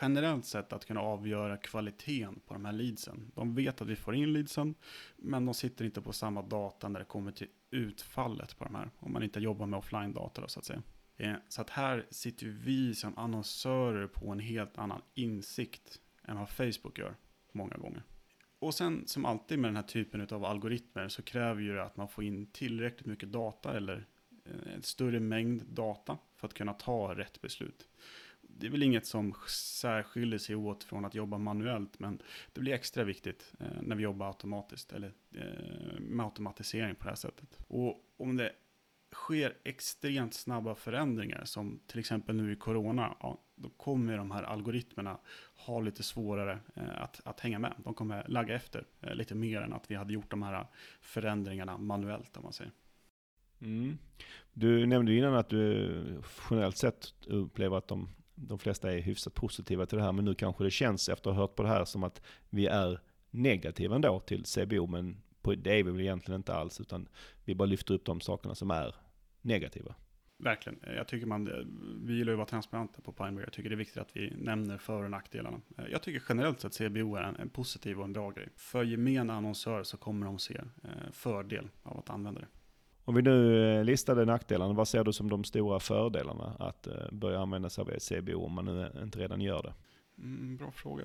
[0.00, 3.32] generellt sett att kunna avgöra kvaliteten på de här leadsen.
[3.34, 4.74] De vet att vi får in leadsen,
[5.16, 8.90] men de sitter inte på samma data när det kommer till utfallet på de här.
[8.98, 10.82] Om man inte jobbar med offline-data så att säga.
[11.18, 16.48] Eh, så att här sitter vi som annonsörer på en helt annan insikt än vad
[16.48, 17.16] Facebook gör
[17.52, 18.02] många gånger.
[18.58, 21.96] Och sen som alltid med den här typen av algoritmer så kräver ju det att
[21.96, 24.06] man får in tillräckligt mycket data eller
[24.44, 27.88] eh, en större mängd data för att kunna ta rätt beslut.
[28.42, 32.72] Det är väl inget som särskiljer sig åt från att jobba manuellt, men det blir
[32.72, 37.58] extra viktigt eh, när vi jobbar automatiskt eller eh, med automatisering på det här sättet.
[37.68, 38.52] Och om det
[39.12, 44.42] sker extremt snabba förändringar, som till exempel nu i corona, ja, då kommer de här
[44.42, 45.18] algoritmerna
[45.56, 47.74] ha lite svårare eh, att, att hänga med.
[47.84, 50.66] De kommer lagga efter eh, lite mer än att vi hade gjort de här
[51.00, 52.72] förändringarna manuellt, om man säger.
[53.60, 53.98] Mm.
[54.52, 59.86] Du nämnde innan att du generellt sett upplever att de, de flesta är hyfsat positiva
[59.86, 61.84] till det här, men nu kanske det känns efter att ha hört på det här
[61.84, 63.00] som att vi är
[63.30, 67.08] negativa ändå till CBO, men på, det är vi väl egentligen inte alls, utan
[67.44, 68.94] vi bara lyfter upp de sakerna som är
[69.42, 69.94] negativa.
[70.40, 70.78] Verkligen.
[70.96, 71.44] Jag tycker man,
[72.04, 73.44] vi gillar ju att vara transparenta på Pineberry.
[73.44, 75.60] Jag tycker det är viktigt att vi nämner för och nackdelarna.
[75.90, 78.48] Jag tycker generellt sett CBO är en, en positiv och en bra grej.
[78.56, 82.46] För gemena annonsörer så kommer de se eh, fördel av att använda det.
[83.04, 86.94] Om vi nu eh, listade nackdelarna, vad ser du som de stora fördelarna att eh,
[87.12, 89.74] börja använda sig av CBO om man nu inte redan gör det?
[90.22, 91.04] Mm, bra fråga.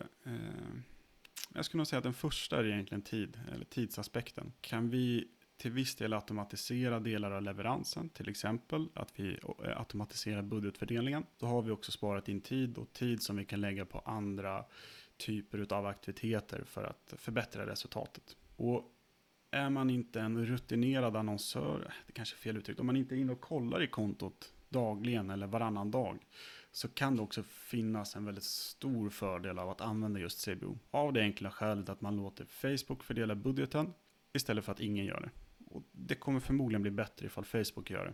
[1.54, 4.54] Jag skulle nog säga att den första är egentligen tid, eller tidsaspekten.
[4.62, 5.28] Kan vi
[5.58, 11.26] till viss del automatisera delar av leveransen, till exempel att vi eh, automatiserar budgetfördelningen.
[11.38, 14.66] Då har vi också sparat in tid och tid som vi kan lägga på andra
[15.18, 18.38] typer av aktiviteter för att förbättra resultatet.
[18.56, 18.90] Och
[19.52, 23.18] är man inte en rutinerad annonsör, det kanske är fel uttryckt, om man inte är
[23.18, 26.20] inne och kollar i kontot dagligen eller varannan dag,
[26.76, 30.78] så kan det också finnas en väldigt stor fördel av att använda just CBO.
[30.92, 33.94] Av det enkla skälet att man låter Facebook fördela budgeten
[34.34, 35.30] istället för att ingen gör det.
[35.66, 38.14] Och det kommer förmodligen bli bättre ifall Facebook gör det,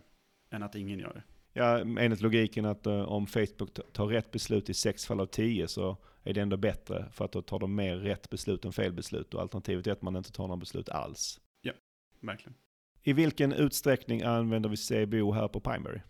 [0.56, 1.22] än att ingen gör det.
[1.52, 5.68] Ja, enligt logiken att uh, om Facebook tar rätt beslut i sex fall av tio
[5.68, 8.92] så är det ändå bättre för att då tar de mer rätt beslut än fel
[8.92, 11.40] beslut och alternativet är att man inte tar några beslut alls.
[11.60, 11.72] Ja,
[12.20, 12.54] verkligen.
[13.02, 16.00] I vilken utsträckning använder vi CBO här på Pineberry?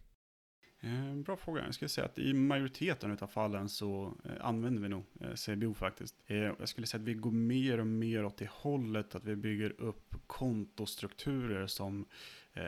[0.83, 1.65] Eh, bra fråga.
[1.65, 5.05] Jag skulle säga att i majoriteten av fallen så eh, använder vi nog
[5.47, 6.15] CBO faktiskt.
[6.27, 9.37] Eh, jag skulle säga att vi går mer och mer åt det hållet att vi
[9.37, 12.07] bygger upp kontostrukturer som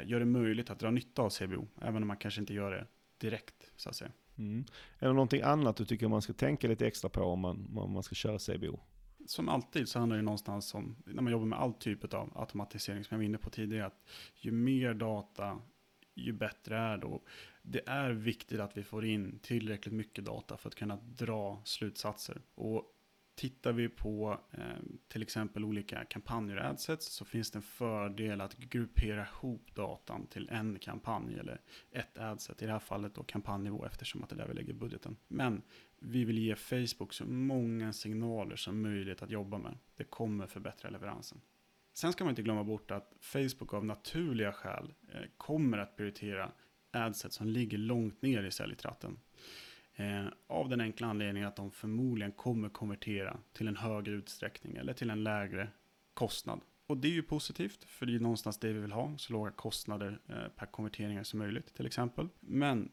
[0.04, 2.86] gör det möjligt att dra nytta av CBO, även om man kanske inte gör det
[3.18, 4.12] direkt så att säga.
[4.38, 4.64] Mm.
[4.98, 7.92] Är det någonting annat du tycker man ska tänka lite extra på om man, om
[7.92, 8.80] man ska köra CBO?
[9.26, 13.04] Som alltid så handlar det någonstans om, när man jobbar med all typ av automatisering
[13.04, 15.58] som jag var inne på tidigare, att ju mer data,
[16.14, 17.06] ju bättre är det
[17.62, 22.42] det är viktigt att vi får in tillräckligt mycket data för att kunna dra slutsatser.
[22.54, 22.92] Och
[23.34, 24.60] tittar vi på eh,
[25.08, 30.26] till exempel olika kampanjer och adsets så finns det en fördel att gruppera ihop datan
[30.26, 31.60] till en kampanj eller
[31.90, 32.62] ett adset.
[32.62, 35.16] I det här fallet då kampanjnivå eftersom att det är där vi lägger budgeten.
[35.28, 35.62] Men
[35.98, 39.78] vi vill ge Facebook så många signaler som möjligt att jobba med.
[39.96, 41.40] Det kommer förbättra leveransen.
[41.94, 46.52] Sen ska man inte glömma bort att Facebook av naturliga skäl eh, kommer att prioritera
[46.92, 49.18] adset som ligger långt ner i säljtratten.
[49.94, 54.92] Eh, av den enkla anledningen att de förmodligen kommer konvertera till en högre utsträckning eller
[54.92, 55.68] till en lägre
[56.14, 56.60] kostnad.
[56.86, 59.32] Och det är ju positivt, för det är ju någonstans det vi vill ha, så
[59.32, 62.28] låga kostnader eh, per konverteringar som möjligt till exempel.
[62.40, 62.90] Men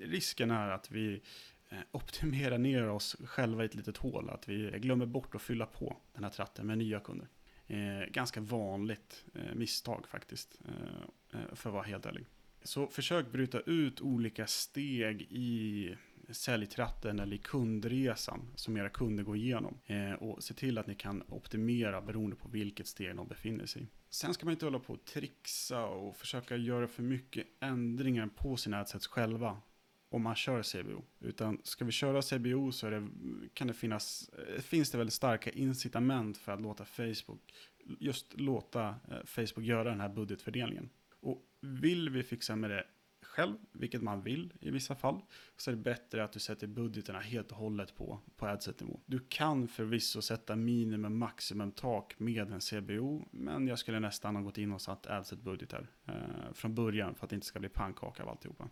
[0.00, 1.22] risken är att vi
[1.68, 5.66] eh, optimerar ner oss själva i ett litet hål, att vi glömmer bort att fylla
[5.66, 7.28] på den här tratten med nya kunder.
[7.66, 12.26] Eh, ganska vanligt eh, misstag faktiskt, eh, eh för att vara helt ärlig.
[12.66, 15.96] Så försök bryta ut olika steg i
[16.30, 19.78] säljtratten eller i kundresan som era kunder går igenom.
[19.86, 23.82] Eh, och se till att ni kan optimera beroende på vilket steg de befinner sig
[23.82, 23.86] i.
[24.10, 28.56] Sen ska man inte hålla på och trixa och försöka göra för mycket ändringar på
[28.56, 29.60] sina adsets själva
[30.08, 31.02] om man kör CBO.
[31.20, 33.08] Utan ska vi köra CBO så det,
[33.54, 37.54] kan det finnas, eh, finns det väldigt starka incitament för att låta Facebook,
[37.98, 40.90] just låta eh, Facebook göra den här budgetfördelningen.
[41.20, 42.84] Och vill vi fixa med det
[43.36, 45.20] själv, vilket man vill i vissa fall,
[45.56, 49.00] så är det bättre att du sätter budgeterna helt och hållet på, på adset-nivå.
[49.06, 54.42] Du kan förvisso sätta minimum maximum tak med en CBO, men jag skulle nästan ha
[54.42, 58.22] gått in och satt adset-budgetar eh, från början för att det inte ska bli pannkaka
[58.22, 58.68] av alltihopa.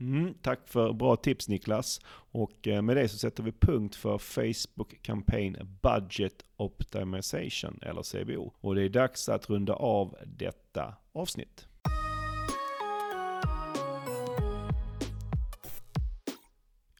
[0.00, 2.00] Mm, tack för bra tips Niklas.
[2.30, 8.52] Och eh, med det så sätter vi punkt för Facebook Campaign Budget Optimization, eller CBO.
[8.60, 11.68] Och det är dags att runda av detta avsnitt.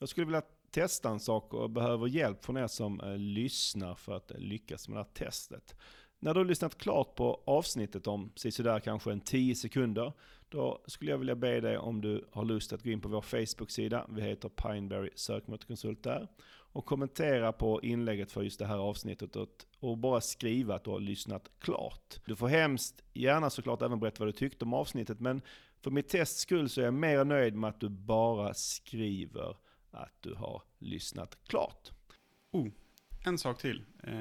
[0.03, 4.17] Jag skulle vilja testa en sak och behöver hjälp från er som eh, lyssnar för
[4.17, 5.77] att eh, lyckas med det här testet.
[6.19, 10.13] När du har lyssnat klart på avsnittet om sådär kanske en 10 sekunder,
[10.49, 13.21] då skulle jag vilja be dig om du har lust att gå in på vår
[13.21, 16.29] Facebook-sida, vi heter Pineberry sökmotorkonsult där,
[16.73, 19.37] och kommentera på inlägget för just det här avsnittet
[19.81, 22.21] och bara skriva att du har lyssnat klart.
[22.25, 25.43] Du får hemskt gärna såklart även berätta vad du tyckte om avsnittet, men
[25.83, 29.57] för mitt tests skull så är jag mer nöjd med att du bara skriver
[29.93, 31.91] att du har lyssnat klart.
[32.51, 32.69] Oh,
[33.25, 33.85] en sak till.
[34.03, 34.15] Eh,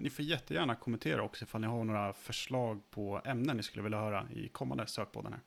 [0.00, 4.00] ni får jättegärna kommentera också ifall ni har några förslag på ämnen ni skulle vilja
[4.00, 5.42] höra i kommande sökpodden här.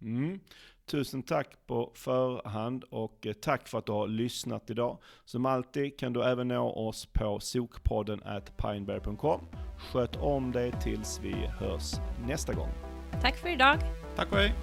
[0.00, 0.40] Mm.
[0.86, 4.98] Tusen tack på förhand och eh, tack för att du har lyssnat idag.
[5.24, 9.40] Som alltid kan du även nå oss på sokpodden at pineberry.com.
[9.78, 11.92] Sköt om dig tills vi hörs
[12.26, 12.70] nästa gång.
[13.22, 13.78] Tack för idag.
[14.16, 14.54] Tack och hej.